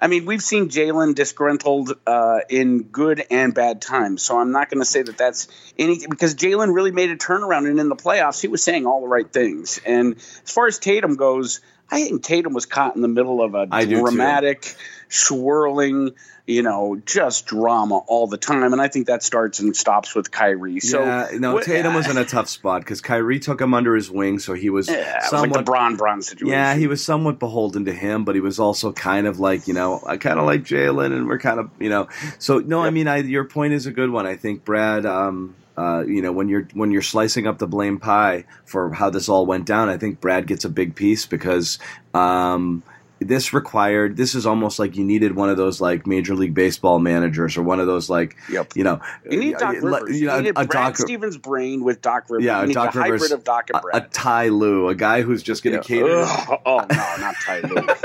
I 0.00 0.06
mean, 0.06 0.26
we've 0.26 0.42
seen 0.42 0.68
Jalen 0.68 1.14
disgruntled 1.16 1.92
uh, 2.06 2.40
in 2.48 2.84
good 2.84 3.24
and 3.30 3.52
bad 3.52 3.82
times. 3.82 4.22
So 4.22 4.38
I'm 4.38 4.52
not 4.52 4.70
going 4.70 4.80
to 4.80 4.84
say 4.86 5.02
that 5.02 5.18
that's 5.18 5.48
anything 5.76 6.08
because 6.08 6.34
Jalen 6.36 6.72
really 6.72 6.92
made 6.92 7.10
a 7.10 7.16
turnaround, 7.16 7.68
and 7.68 7.80
in 7.80 7.88
the 7.88 7.96
playoffs, 7.96 8.40
he 8.40 8.48
was 8.48 8.62
saying 8.62 8.86
all 8.86 9.00
the 9.00 9.08
right 9.08 9.30
things. 9.30 9.80
And 9.84 10.14
as 10.16 10.52
far 10.52 10.66
as 10.68 10.78
Tatum 10.78 11.16
goes, 11.16 11.60
I 11.90 12.02
think 12.04 12.22
Tatum 12.22 12.52
was 12.52 12.66
caught 12.66 12.96
in 12.96 13.02
the 13.02 13.08
middle 13.08 13.42
of 13.42 13.54
a 13.54 13.66
I 13.70 13.84
dramatic, 13.86 14.74
swirling, 15.08 16.12
you 16.46 16.62
know, 16.62 17.00
just 17.04 17.46
drama 17.46 17.98
all 18.06 18.26
the 18.26 18.36
time. 18.36 18.72
And 18.72 18.80
I 18.80 18.88
think 18.88 19.06
that 19.06 19.22
starts 19.22 19.60
and 19.60 19.76
stops 19.76 20.14
with 20.14 20.30
Kyrie. 20.30 20.80
So 20.80 21.02
yeah, 21.04 21.28
no, 21.34 21.60
Tatum 21.60 21.94
was 21.94 22.08
in 22.08 22.16
a 22.16 22.24
tough 22.24 22.48
spot 22.48 22.82
because 22.82 23.00
Kyrie 23.00 23.38
took 23.38 23.60
him 23.60 23.74
under 23.74 23.94
his 23.94 24.10
wing, 24.10 24.38
so 24.38 24.54
he 24.54 24.70
was 24.70 24.88
Yeah, 24.88 24.96
was 24.96 25.32
like 25.32 25.40
somewhat. 25.40 25.58
the 25.58 25.62
Bron 25.62 25.96
Bron 25.96 26.22
situation. 26.22 26.48
yeah, 26.48 26.74
he 26.74 26.86
was 26.86 27.04
somewhat 27.04 27.38
beholden 27.38 27.84
to 27.86 27.92
him, 27.92 28.24
but 28.24 28.34
he 28.34 28.40
was 28.40 28.58
also 28.58 28.92
kind 28.92 29.26
of 29.26 29.38
like, 29.40 29.68
you 29.68 29.74
know, 29.74 30.02
I 30.06 30.16
kind 30.16 30.38
of 30.38 30.46
like 30.46 30.62
Jalen, 30.62 31.12
and 31.12 31.26
we're 31.28 31.38
kind 31.38 31.60
of, 31.60 31.70
you 31.78 31.88
know, 31.88 32.08
so 32.38 32.58
no, 32.58 32.82
I 32.82 32.90
mean, 32.90 33.08
I, 33.08 33.18
your 33.18 33.44
point 33.44 33.72
is 33.72 33.86
a 33.86 33.92
good 33.92 34.10
one. 34.10 34.26
I 34.26 34.36
think 34.36 34.64
Brad, 34.64 35.06
um, 35.06 35.54
uh, 35.78 36.04
you 36.04 36.20
know, 36.20 36.32
when 36.32 36.48
you're 36.48 36.66
when 36.74 36.90
you're 36.90 37.02
slicing 37.02 37.46
up 37.46 37.58
the 37.58 37.66
blame 37.68 38.00
pie 38.00 38.44
for 38.64 38.92
how 38.92 39.10
this 39.10 39.28
all 39.28 39.46
went 39.46 39.64
down, 39.64 39.88
I 39.88 39.96
think 39.96 40.20
Brad 40.20 40.46
gets 40.46 40.64
a 40.64 40.68
big 40.70 40.94
piece 40.94 41.24
because. 41.26 41.78
Um, 42.14 42.82
this 43.20 43.52
required 43.52 44.16
this 44.16 44.34
is 44.34 44.46
almost 44.46 44.78
like 44.78 44.96
you 44.96 45.04
needed 45.04 45.34
one 45.34 45.50
of 45.50 45.56
those 45.56 45.80
like 45.80 46.06
major 46.06 46.34
league 46.34 46.54
baseball 46.54 46.98
managers 46.98 47.56
or 47.56 47.62
one 47.62 47.80
of 47.80 47.86
those 47.86 48.08
like 48.08 48.36
Yep. 48.50 48.76
you 48.76 48.84
know 48.84 49.00
You 49.28 49.38
need 49.38 49.56
Doc 49.58 49.74
uh, 49.76 49.80
Rivers. 49.80 50.20
you 50.20 50.26
know, 50.26 50.36
you 50.36 50.42
need 50.42 50.48
a 50.50 50.52
Brad 50.52 50.68
Doc- 50.68 50.96
Stevens' 50.98 51.36
brain 51.36 51.82
with 51.84 52.00
Doc 52.00 52.24
Rivers. 52.28 52.44
Yeah, 52.44 52.60
you 52.60 52.68
need 52.68 52.74
Doc 52.74 52.94
a 52.94 52.98
Rivers, 53.00 53.22
hybrid 53.22 53.32
of 53.32 53.44
Doc 53.44 53.70
and 53.72 53.82
Brad. 53.82 54.04
a 54.04 54.08
Ty 54.08 54.48
Lue, 54.48 54.88
a 54.88 54.94
guy 54.94 55.22
who's 55.22 55.42
just 55.42 55.62
going 55.64 55.76
to 55.76 55.82
cater. 55.82 56.20
Ugh. 56.24 56.60
oh 56.64 56.78
no, 56.90 57.14
not 57.20 57.34
Ty 57.44 57.60
Lue. 57.60 57.86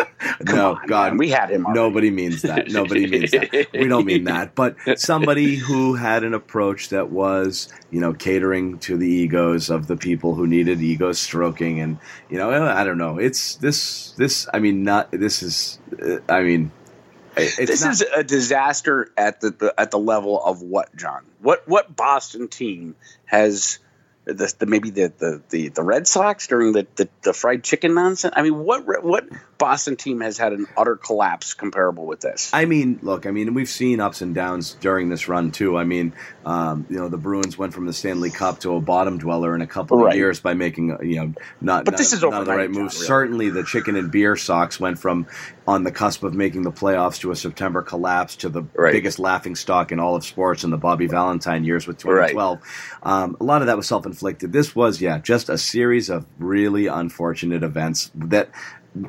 No, 0.46 0.76
on, 0.76 0.88
God, 0.88 1.12
man. 1.12 1.18
we 1.18 1.30
had 1.30 1.52
him. 1.52 1.66
Already. 1.66 1.80
Nobody 1.80 2.10
means 2.10 2.42
that. 2.42 2.70
Nobody 2.72 3.08
means 3.08 3.32
that. 3.32 3.68
We 3.74 3.88
don't 3.88 4.06
mean 4.06 4.24
that. 4.26 4.56
But 4.56 4.76
somebody 4.98 5.56
who 5.56 5.96
had 5.96 6.24
an 6.24 6.34
approach 6.34 6.90
that 6.90 7.12
was, 7.12 7.72
you 7.92 8.00
know, 8.02 8.14
catering 8.14 8.80
to 8.80 8.98
the 8.98 9.08
egos 9.08 9.70
of 9.70 9.88
the 9.88 9.96
people 9.96 10.34
who 10.34 10.48
needed 10.48 10.82
ego 10.82 11.12
stroking, 11.12 11.80
and 11.80 11.98
you 12.30 12.38
know, 12.38 12.50
I 12.52 12.84
don't 12.84 12.98
know. 12.98 13.18
It's 13.20 13.56
this. 13.58 14.12
This. 14.18 14.48
I 14.54 14.60
mean, 14.60 14.84
not. 14.84 15.03
This 15.12 15.44
is. 15.44 15.80
uh, 16.02 16.18
I 16.30 16.44
mean, 16.44 16.72
it- 17.36 17.68
This 17.68 17.84
not, 17.84 17.94
is 17.94 18.02
a 18.02 18.24
disaster 18.24 19.12
at 19.18 19.42
the, 19.42 19.52
the 19.52 19.74
at 19.78 19.92
the 19.92 20.00
level 20.00 20.44
of 20.44 20.62
what, 20.62 20.96
John? 20.96 21.24
What 21.42 21.68
what 21.68 21.96
Boston 21.96 22.48
team 22.48 22.96
has 23.26 23.80
the, 24.26 24.54
the 24.58 24.66
maybe 24.66 24.90
the, 24.90 25.12
the, 25.50 25.70
the, 25.70 25.84
Red 25.84 26.08
Sox 26.08 26.48
during 26.48 26.72
the, 26.72 26.88
the, 26.96 27.10
the 27.24 27.34
fried 27.34 27.64
chicken 27.64 27.94
nonsense? 27.94 28.34
I 28.38 28.42
mean, 28.44 28.58
what 28.60 28.86
what 29.04 29.26
Boston 29.58 29.96
team 29.96 30.22
has 30.22 30.38
had 30.38 30.52
an 30.54 30.68
utter 30.76 30.96
collapse 30.96 31.54
comparable 31.54 32.06
with 32.06 32.20
this? 32.22 32.50
I 32.54 32.66
mean, 32.66 33.00
look, 33.02 33.26
I 33.26 33.32
mean, 33.32 33.54
we've 33.54 33.70
seen 33.70 34.00
ups 34.00 34.22
and 34.22 34.36
downs 34.36 34.76
during 34.82 35.10
this 35.10 35.28
run 35.28 35.52
too. 35.52 35.78
I 35.78 35.84
mean, 35.84 36.14
um, 36.46 36.86
you 36.90 36.98
know, 36.98 37.08
the 37.08 37.18
Bruins 37.18 37.58
went 37.58 37.74
from 37.74 37.86
the 37.86 37.94
Stanley 37.94 38.30
Cup 38.30 38.60
to 38.62 38.76
a 38.76 38.82
bottom 38.82 39.18
dweller 39.18 39.56
in 39.56 39.62
a 39.62 39.68
couple 39.68 40.06
of 40.06 40.16
years 40.16 40.40
by 40.40 40.54
making, 40.54 40.92
uh, 40.92 41.02
you 41.02 41.16
know, 41.18 41.34
not. 41.62 41.86
But 41.86 41.92
not, 41.92 41.98
this 41.98 42.14
is 42.14 42.22
not 42.22 42.46
the 42.46 42.52
right 42.52 42.70
move. 42.70 42.78
really. 42.78 42.90
Certainly, 42.90 43.50
the 43.52 43.64
chicken 43.64 43.96
and 43.96 44.12
beer 44.12 44.36
Sox 44.36 44.80
went 44.80 45.00
from 45.00 45.28
on 45.68 45.84
the 45.84 45.92
cusp 45.92 46.24
of 46.24 46.34
making 46.34 46.64
the 46.64 46.72
playoffs 46.72 47.20
to 47.22 47.32
a 47.32 47.36
September 47.36 47.82
collapse 47.82 48.36
to 48.38 48.50
the 48.50 48.64
Right. 48.76 48.92
biggest 48.92 49.18
laughing 49.20 49.56
stock 49.56 49.92
in 49.94 50.00
all 50.00 50.16
of 50.16 50.26
sports 50.26 50.64
in 50.66 50.72
the 50.72 50.78
Bobby 50.78 51.08
Valentine 51.08 51.64
years 51.64 51.88
with 51.88 51.98
2012. 52.00 52.60
Um, 53.04 53.38
a 53.40 53.44
lot 53.44 53.62
of 53.62 53.68
that 53.68 53.78
was 53.78 53.88
self 53.88 54.06
inflicted. 54.06 54.52
This 54.52 54.76
was, 54.76 55.00
yeah, 55.02 55.20
just 55.20 55.48
a 55.50 55.58
series 55.58 56.10
of 56.10 56.26
really 56.38 56.88
unfortunate 56.88 57.64
events 57.64 58.12
that, 58.16 58.50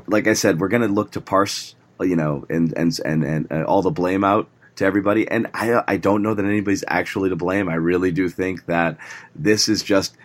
like 0.07 0.27
I 0.27 0.35
said, 0.35 0.61
we're 0.61 0.69
going 0.69 0.83
to 0.83 0.89
look 0.89 1.13
to 1.13 1.21
parse, 1.21 1.75
you 2.01 2.17
know, 2.17 2.47
and 2.49 2.73
and 2.77 2.99
and 3.05 3.25
and 3.25 3.53
uh, 3.53 3.65
all 3.65 3.83
the 3.83 3.91
blame 3.91 4.25
out 4.25 4.49
to 4.77 4.85
everybody. 4.85 5.29
And 5.29 5.49
I 5.55 5.83
I 5.87 5.97
don't 5.97 6.23
know 6.23 6.35
that 6.35 6.45
anybody's 6.45 6.85
actually 6.89 7.29
to 7.31 7.37
blame. 7.37 7.69
I 7.69 7.75
really 7.75 8.11
do 8.13 8.29
think 8.29 8.67
that 8.67 8.99
this 9.35 9.69
is 9.69 9.83
just 9.83 10.17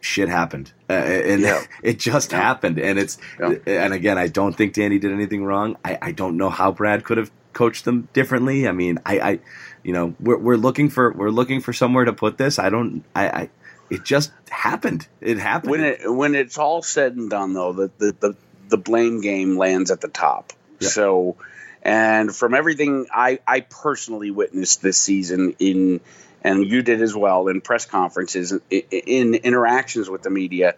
shit 0.00 0.28
happened, 0.28 0.72
uh, 0.90 0.92
and 0.92 1.40
Yeah. 1.42 1.62
it 1.82 1.98
just 1.98 2.32
happened. 2.32 2.78
And 2.78 2.98
it's 2.98 3.18
Yeah. 3.40 3.54
and 3.66 3.94
again, 3.94 4.18
I 4.18 4.28
don't 4.28 4.54
think 4.54 4.74
Danny 4.74 4.98
did 4.98 5.12
anything 5.12 5.44
wrong. 5.44 5.76
I, 5.84 5.98
I 6.02 6.12
don't 6.12 6.36
know 6.36 6.50
how 6.50 6.72
Brad 6.72 7.04
could 7.04 7.16
have 7.18 7.30
coached 7.54 7.84
them 7.84 8.08
differently. 8.12 8.68
I 8.68 8.72
mean, 8.72 8.98
I, 9.06 9.18
I 9.20 9.38
you 9.82 9.92
know, 9.92 10.14
we're 10.20 10.38
we're 10.38 10.56
looking 10.56 10.90
for 10.90 11.12
we're 11.12 11.30
looking 11.30 11.60
for 11.60 11.72
somewhere 11.72 12.04
to 12.04 12.12
put 12.12 12.36
this. 12.38 12.58
I 12.58 12.68
don't. 12.70 13.04
I. 13.14 13.28
I 13.28 13.50
it 13.90 14.02
just 14.02 14.32
happened. 14.48 15.06
It 15.20 15.38
happened. 15.38 15.70
When 15.70 15.84
it 15.84 16.00
when 16.12 16.34
it's 16.34 16.56
all 16.56 16.80
said 16.82 17.16
and 17.16 17.28
done, 17.28 17.52
though, 17.52 17.72
the 17.74 17.90
the 17.98 18.16
the, 18.18 18.36
the 18.74 18.82
blame 18.82 19.20
game 19.20 19.56
lands 19.56 19.92
at 19.92 20.00
the 20.00 20.08
top. 20.08 20.52
Yeah. 20.80 20.88
So, 20.88 21.36
and 21.80 22.34
from 22.34 22.54
everything 22.54 23.06
I 23.12 23.38
I 23.46 23.60
personally 23.60 24.32
witnessed 24.32 24.82
this 24.82 24.98
season 24.98 25.54
in 25.60 26.00
and 26.42 26.66
you 26.66 26.82
did 26.82 27.00
as 27.00 27.14
well 27.14 27.46
in 27.46 27.60
press 27.60 27.86
conferences 27.86 28.52
in, 28.70 28.82
in 28.90 29.34
interactions 29.34 30.10
with 30.10 30.22
the 30.22 30.30
media, 30.30 30.74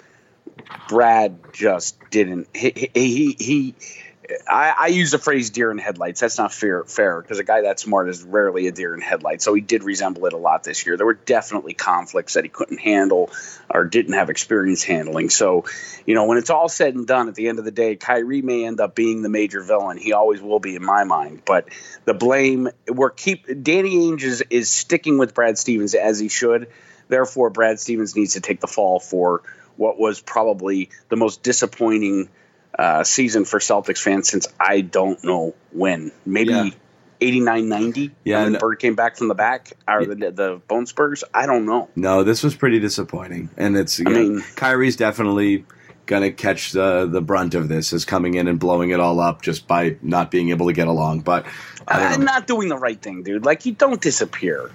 Brad 0.88 1.38
just 1.54 1.98
didn't. 2.10 2.48
He 2.54 2.90
he. 2.92 3.36
he 3.38 3.74
I, 4.48 4.74
I 4.78 4.86
use 4.88 5.10
the 5.10 5.18
phrase 5.18 5.50
"deer 5.50 5.70
in 5.70 5.78
headlights." 5.78 6.20
That's 6.20 6.38
not 6.38 6.52
fair, 6.52 6.84
fair 6.84 7.20
because 7.20 7.38
a 7.38 7.44
guy 7.44 7.62
that 7.62 7.78
smart 7.78 8.08
is 8.08 8.22
rarely 8.22 8.66
a 8.66 8.72
deer 8.72 8.94
in 8.94 9.00
headlights. 9.00 9.44
So 9.44 9.54
he 9.54 9.60
did 9.60 9.84
resemble 9.84 10.26
it 10.26 10.32
a 10.32 10.36
lot 10.36 10.64
this 10.64 10.86
year. 10.86 10.96
There 10.96 11.06
were 11.06 11.14
definitely 11.14 11.74
conflicts 11.74 12.34
that 12.34 12.44
he 12.44 12.50
couldn't 12.50 12.78
handle 12.78 13.30
or 13.70 13.84
didn't 13.84 14.14
have 14.14 14.30
experience 14.30 14.82
handling. 14.82 15.30
So, 15.30 15.64
you 16.06 16.14
know, 16.14 16.24
when 16.24 16.38
it's 16.38 16.50
all 16.50 16.68
said 16.68 16.94
and 16.94 17.06
done, 17.06 17.28
at 17.28 17.34
the 17.34 17.48
end 17.48 17.58
of 17.58 17.64
the 17.64 17.70
day, 17.70 17.96
Kyrie 17.96 18.42
may 18.42 18.64
end 18.64 18.80
up 18.80 18.94
being 18.94 19.22
the 19.22 19.28
major 19.28 19.62
villain. 19.62 19.98
He 19.98 20.12
always 20.12 20.40
will 20.40 20.60
be 20.60 20.76
in 20.76 20.84
my 20.84 21.04
mind. 21.04 21.42
But 21.44 21.68
the 22.04 22.14
blame, 22.14 22.68
we're 22.88 23.10
keep 23.10 23.46
Danny 23.62 23.96
Ainge 23.96 24.22
is, 24.22 24.42
is 24.50 24.70
sticking 24.70 25.18
with 25.18 25.34
Brad 25.34 25.58
Stevens 25.58 25.94
as 25.94 26.18
he 26.18 26.28
should. 26.28 26.68
Therefore, 27.08 27.50
Brad 27.50 27.78
Stevens 27.78 28.16
needs 28.16 28.34
to 28.34 28.40
take 28.40 28.60
the 28.60 28.66
fall 28.66 28.98
for 28.98 29.42
what 29.76 29.98
was 29.98 30.20
probably 30.20 30.90
the 31.08 31.16
most 31.16 31.42
disappointing 31.42 32.28
uh, 32.78 33.04
season 33.04 33.44
for 33.44 33.58
Celtics 33.58 33.98
fans 34.02 34.28
since 34.28 34.46
I 34.60 34.80
don't 34.82 35.22
know 35.24 35.54
when. 35.72 36.12
Maybe 36.24 36.50
Yeah. 36.52 36.70
89 37.20 37.68
90 37.70 38.10
Yeah, 38.24 38.38
when 38.44 38.46
and- 38.48 38.58
Bird 38.58 38.78
came 38.78 38.94
back 38.94 39.16
from 39.16 39.28
the 39.28 39.34
back 39.34 39.72
or 39.88 40.04
the, 40.04 40.30
the 40.30 40.60
bone 40.68 40.84
spurs. 40.86 41.24
I 41.32 41.46
don't 41.46 41.64
know. 41.64 41.88
No, 41.96 42.22
this 42.22 42.42
was 42.42 42.54
pretty 42.54 42.78
disappointing, 42.78 43.48
and 43.56 43.76
it's. 43.76 43.98
I 44.00 44.10
yeah, 44.10 44.18
mean- 44.18 44.44
Kyrie's 44.56 44.96
definitely 44.96 45.64
gonna 46.04 46.30
catch 46.30 46.72
the 46.72 47.06
the 47.06 47.22
brunt 47.22 47.54
of 47.54 47.68
this, 47.68 47.92
is 47.94 48.04
coming 48.04 48.34
in 48.34 48.46
and 48.48 48.60
blowing 48.60 48.90
it 48.90 49.00
all 49.00 49.18
up 49.18 49.40
just 49.42 49.66
by 49.66 49.96
not 50.02 50.30
being 50.30 50.50
able 50.50 50.66
to 50.66 50.72
get 50.74 50.88
along. 50.88 51.20
But 51.20 51.46
I'm 51.88 52.24
not 52.24 52.46
doing 52.46 52.68
the 52.68 52.76
right 52.76 53.00
thing, 53.00 53.22
dude. 53.22 53.44
Like 53.46 53.64
you 53.64 53.72
don't 53.72 54.00
disappear. 54.00 54.70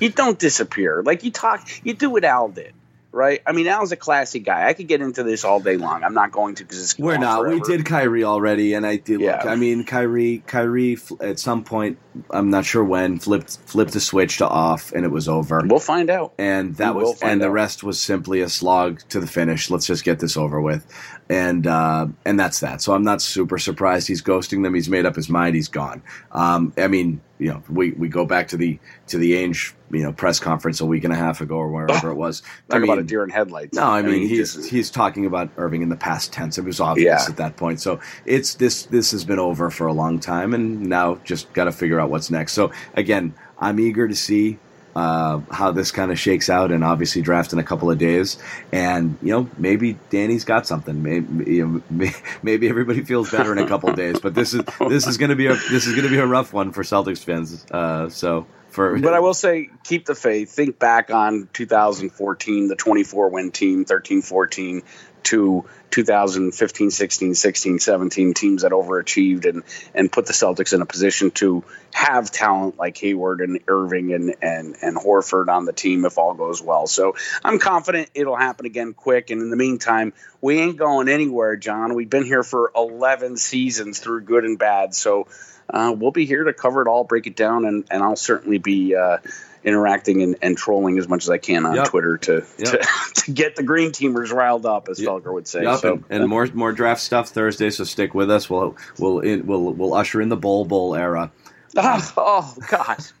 You 0.00 0.08
don't 0.10 0.38
disappear. 0.38 1.02
Like 1.04 1.22
you 1.22 1.30
talk, 1.30 1.66
you 1.84 1.94
do 1.94 2.10
what 2.10 2.24
Al 2.24 2.48
did, 2.48 2.74
right? 3.14 3.40
I 3.46 3.52
mean, 3.52 3.66
Al's 3.66 3.92
a 3.92 3.96
classy 3.96 4.40
guy. 4.40 4.68
I 4.68 4.74
could 4.74 4.88
get 4.88 5.00
into 5.00 5.22
this 5.22 5.44
all 5.44 5.60
day 5.60 5.76
long. 5.76 6.02
I'm 6.02 6.14
not 6.14 6.32
going 6.32 6.56
to 6.56 6.64
because 6.64 6.82
it's 6.82 6.98
We're 6.98 7.16
not. 7.16 7.44
We 7.46 7.58
forever. 7.60 7.64
did 7.78 7.86
Kyrie 7.86 8.24
already, 8.24 8.74
and 8.74 8.84
I 8.86 8.96
did. 8.96 9.20
Look, 9.20 9.26
Yeah. 9.26 9.42
I 9.44 9.56
mean, 9.56 9.84
Kyrie, 9.84 10.42
Kyrie, 10.46 10.98
at 11.20 11.38
some 11.38 11.64
point, 11.64 11.98
I'm 12.30 12.50
not 12.50 12.64
sure 12.64 12.84
when, 12.84 13.18
flipped 13.18 13.58
flipped 13.66 13.92
the 13.92 14.00
switch 14.00 14.38
to 14.38 14.48
off, 14.48 14.92
and 14.92 15.04
it 15.04 15.08
was 15.10 15.28
over. 15.28 15.62
We'll 15.64 15.80
find 15.80 16.10
out. 16.10 16.32
and 16.38 16.76
that 16.76 16.94
We 16.94 17.02
was 17.02 17.22
and 17.22 17.40
the 17.40 17.50
rest 17.50 17.82
was 17.82 18.00
simply 18.00 18.40
a 18.40 18.48
slog 18.48 19.00
to 19.08 19.20
the 19.20 19.26
finish. 19.26 19.70
Let's 19.70 19.86
just 19.86 20.04
get 20.04 20.20
this 20.20 20.36
over 20.36 20.60
with, 20.60 20.86
and 21.28 21.66
uh, 21.66 22.06
and 22.24 22.38
that's 22.38 22.60
that. 22.60 22.82
So 22.82 22.94
I'm 22.94 23.02
not 23.04 23.20
super 23.22 23.58
surprised 23.58 24.06
he's 24.08 24.22
ghosting 24.22 24.62
them. 24.62 24.74
He's 24.74 24.88
made 24.88 25.06
up 25.06 25.16
his 25.16 25.28
mind. 25.28 25.54
He's 25.56 25.68
gone. 25.68 26.02
Um, 26.32 26.72
I 26.76 26.86
mean, 26.88 27.20
you 27.38 27.48
know, 27.50 27.62
we, 27.68 27.90
we 27.92 28.08
go 28.08 28.24
back 28.24 28.48
to 28.48 28.56
the 28.56 28.78
to 29.08 29.18
the 29.18 29.32
Ainge 29.32 29.72
you 29.90 30.02
know 30.02 30.12
press 30.12 30.40
conference 30.40 30.80
a 30.80 30.86
week 30.86 31.04
and 31.04 31.12
a 31.12 31.16
half 31.16 31.40
ago 31.40 31.56
or 31.56 31.68
wherever 31.68 32.10
it 32.12 32.14
was. 32.14 32.40
Talk 32.40 32.50
I 32.70 32.78
mean, 32.78 32.84
about 32.90 32.98
a 32.98 33.04
deer 33.04 33.22
in 33.22 33.30
headlights. 33.30 33.76
no, 33.76 33.84
I 33.84 34.02
mean, 34.02 34.22
he 34.22 34.28
he's 34.28 34.54
just- 34.54 34.70
he's 34.70 34.90
talking 34.90 35.26
about 35.26 35.50
Irving 35.56 35.82
in 35.82 35.88
the 35.88 35.96
past 35.96 36.32
tense. 36.32 36.58
It 36.58 36.64
was 36.64 36.80
obvious 36.80 37.24
Yeah. 37.24 37.30
at 37.30 37.36
that 37.38 37.56
point. 37.56 37.80
So 37.80 38.00
it's 38.24 38.54
this 38.54 38.84
this 38.86 39.10
has 39.12 39.24
been 39.24 39.38
over 39.38 39.70
for 39.70 39.86
a 39.86 39.92
long 39.92 40.18
time, 40.20 40.54
and 40.54 40.86
now 40.86 41.16
just 41.24 41.52
got 41.52 41.64
to 41.64 41.72
figure 41.72 42.00
out 42.00 42.03
what's 42.10 42.30
next. 42.30 42.52
So 42.52 42.72
again, 42.94 43.34
I'm 43.58 43.80
eager 43.80 44.08
to 44.08 44.14
see 44.14 44.58
uh, 44.94 45.40
how 45.50 45.72
this 45.72 45.90
kind 45.90 46.12
of 46.12 46.18
shakes 46.18 46.48
out, 46.48 46.70
and 46.70 46.84
obviously 46.84 47.22
draft 47.22 47.52
in 47.52 47.58
a 47.58 47.64
couple 47.64 47.90
of 47.90 47.98
days. 47.98 48.38
And 48.72 49.18
you 49.22 49.30
know, 49.30 49.50
maybe 49.58 49.98
Danny's 50.10 50.44
got 50.44 50.66
something. 50.66 51.02
Maybe 51.02 51.52
you 51.52 51.82
know, 51.90 52.10
maybe 52.42 52.68
everybody 52.68 53.02
feels 53.02 53.30
better 53.30 53.52
in 53.52 53.58
a 53.58 53.66
couple 53.66 53.90
of 53.90 53.96
days. 53.96 54.20
But 54.20 54.34
this 54.34 54.54
is 54.54 54.62
this 54.88 55.06
is 55.06 55.18
going 55.18 55.30
to 55.30 55.36
be 55.36 55.46
a 55.46 55.54
this 55.54 55.86
is 55.86 55.92
going 55.92 56.04
to 56.04 56.10
be 56.10 56.18
a 56.18 56.26
rough 56.26 56.52
one 56.52 56.72
for 56.72 56.82
Celtics 56.82 57.24
fans. 57.24 57.66
Uh, 57.70 58.08
so 58.08 58.46
for 58.74 58.98
But 58.98 59.14
I 59.14 59.20
will 59.20 59.34
say, 59.34 59.70
keep 59.84 60.04
the 60.04 60.14
faith. 60.14 60.50
Think 60.50 60.78
back 60.78 61.10
on 61.10 61.48
2014, 61.52 62.68
the 62.68 62.76
24 62.76 63.30
win 63.30 63.50
team, 63.52 63.84
13 63.84 64.22
14, 64.22 64.82
to 65.24 65.64
2015, 65.90 66.90
16, 66.90 67.34
16, 67.34 67.78
17 67.78 68.34
teams 68.34 68.62
that 68.62 68.72
overachieved 68.72 69.46
and, 69.46 69.62
and 69.94 70.10
put 70.10 70.26
the 70.26 70.32
Celtics 70.32 70.72
in 70.72 70.82
a 70.82 70.86
position 70.86 71.30
to 71.32 71.62
have 71.92 72.30
talent 72.30 72.76
like 72.76 72.96
Hayward 72.98 73.40
and 73.40 73.60
Irving 73.68 74.12
and, 74.12 74.34
and, 74.42 74.76
and 74.82 74.96
Horford 74.96 75.48
on 75.48 75.64
the 75.64 75.72
team 75.72 76.04
if 76.04 76.18
all 76.18 76.34
goes 76.34 76.60
well. 76.60 76.86
So 76.86 77.14
I'm 77.44 77.58
confident 77.58 78.10
it'll 78.14 78.36
happen 78.36 78.66
again 78.66 78.94
quick. 78.94 79.30
And 79.30 79.40
in 79.40 79.50
the 79.50 79.56
meantime, 79.56 80.12
we 80.40 80.58
ain't 80.58 80.76
going 80.76 81.08
anywhere, 81.08 81.56
John. 81.56 81.94
We've 81.94 82.10
been 82.10 82.24
here 82.24 82.42
for 82.42 82.72
11 82.74 83.36
seasons 83.36 84.00
through 84.00 84.22
good 84.22 84.44
and 84.44 84.58
bad. 84.58 84.94
So 84.94 85.28
uh, 85.70 85.94
we'll 85.96 86.10
be 86.12 86.26
here 86.26 86.44
to 86.44 86.52
cover 86.52 86.82
it 86.82 86.88
all, 86.88 87.04
break 87.04 87.26
it 87.26 87.36
down, 87.36 87.64
and, 87.64 87.84
and 87.90 88.02
I'll 88.02 88.16
certainly 88.16 88.58
be 88.58 88.94
uh, 88.94 89.18
interacting 89.64 90.22
and, 90.22 90.36
and 90.42 90.56
trolling 90.58 90.98
as 90.98 91.08
much 91.08 91.24
as 91.24 91.30
I 91.30 91.38
can 91.38 91.64
on 91.66 91.74
Yep. 91.76 91.88
Twitter 91.88 92.18
to, 92.18 92.44
Yep. 92.58 92.68
to 92.82 92.88
to 93.24 93.30
get 93.32 93.56
the 93.56 93.62
green 93.62 93.90
teamers 93.92 94.30
riled 94.32 94.66
up, 94.66 94.88
as 94.88 95.00
Yep. 95.00 95.08
Felger 95.10 95.32
would 95.32 95.48
say. 95.48 95.62
Yep, 95.62 95.78
so, 95.80 95.92
and, 95.94 96.04
and 96.22 96.28
more 96.28 96.46
more 96.52 96.72
draft 96.72 97.00
stuff 97.00 97.28
Thursday. 97.30 97.70
So 97.70 97.84
stick 97.84 98.14
with 98.14 98.30
us. 98.30 98.50
We'll 98.50 98.76
we'll 98.98 99.20
in, 99.20 99.46
we'll 99.46 99.72
we'll 99.72 99.94
usher 99.94 100.20
in 100.20 100.28
the 100.28 100.36
Bol 100.36 100.64
Bol 100.66 100.94
era. 100.94 101.30
Ah, 101.76 102.12
oh 102.16 102.54
God! 102.68 102.98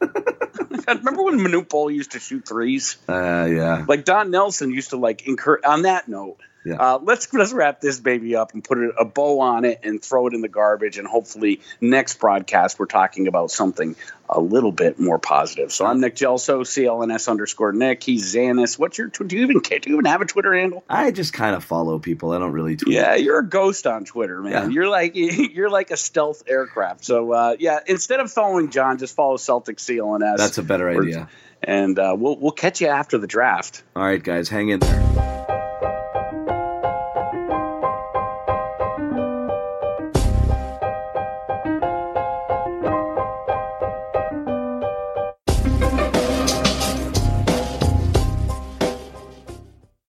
Remember 0.86 1.22
when 1.24 1.40
Manute 1.40 1.68
Bol 1.68 1.90
used 1.90 2.12
to 2.12 2.20
shoot 2.20 2.46
threes? 2.46 2.98
Uh, 3.08 3.46
yeah, 3.50 3.84
Like 3.88 4.04
Don 4.04 4.30
Nelson 4.30 4.70
used 4.70 4.90
to 4.90 4.96
like 4.96 5.26
incur. 5.26 5.60
On 5.66 5.82
that 5.82 6.08
note, 6.08 6.36
Yeah. 6.64 6.76
uh, 6.76 6.98
let's 7.02 7.32
let's 7.32 7.52
wrap 7.52 7.80
this 7.80 8.00
baby 8.00 8.36
up 8.36 8.54
and 8.54 8.64
put 8.64 8.78
a, 8.98 9.04
bow 9.04 9.40
on 9.40 9.64
it 9.64 9.80
and 9.82 10.02
throw 10.02 10.26
it 10.28 10.34
in 10.34 10.40
the 10.40 10.48
garbage. 10.48 10.96
And 10.98 11.06
hopefully, 11.06 11.60
next 11.80 12.18
broadcast 12.20 12.78
we're 12.78 12.86
talking 12.86 13.28
about 13.28 13.50
something 13.50 13.96
a 14.30 14.40
little 14.40 14.72
bit 14.72 14.98
more 14.98 15.18
positive. 15.18 15.70
So 15.72 15.84
I'm 15.84 16.00
Nick 16.00 16.16
Gelso, 16.16 16.60
CLNS 16.62 17.28
underscore 17.28 17.72
Nick. 17.72 18.02
He's 18.02 18.34
Xanis. 18.34 18.78
What's 18.78 18.96
your? 18.96 19.08
Do 19.08 19.36
you 19.36 19.42
even 19.42 19.60
do 19.60 19.74
you 19.86 19.92
even 19.94 20.06
have 20.06 20.22
a 20.22 20.24
Twitter 20.24 20.54
handle? 20.54 20.82
I 20.88 21.10
just 21.10 21.34
kind 21.34 21.54
of 21.54 21.62
follow 21.64 21.98
people. 21.98 22.32
I 22.32 22.38
don't 22.38 22.52
really 22.52 22.76
tweet. 22.76 22.94
Yeah, 22.94 23.14
you're 23.14 23.40
a 23.40 23.46
ghost 23.46 23.86
on 23.86 24.04
Twitter, 24.06 24.40
man. 24.40 24.52
Yeah. 24.52 24.68
You're 24.68 24.88
like 24.88 25.12
you're 25.14 25.68
like 25.70 25.90
a 25.90 25.96
stealth 25.98 26.44
aircraft. 26.48 27.04
So 27.04 27.32
uh, 27.32 27.56
yeah, 27.58 27.80
instead 27.86 28.20
of 28.20 28.32
following 28.32 28.70
John, 28.70 28.96
just 28.98 29.14
follow 29.14 29.36
Celtic 29.36 29.76
CLNS. 29.76 30.38
that's 30.38 30.56
a 30.58 30.62
better 30.62 30.88
Or- 30.88 31.02
idea. 31.02 31.28
And 31.62 31.98
uh, 31.98 32.14
we'll 32.18 32.36
we'll 32.38 32.52
catch 32.52 32.80
you 32.80 32.88
after 32.88 33.16
the 33.18 33.26
draft. 33.26 33.82
All 33.96 34.02
right, 34.02 34.22
guys, 34.22 34.48
hang 34.50 34.68
in 34.70 34.80
there. 34.80 35.53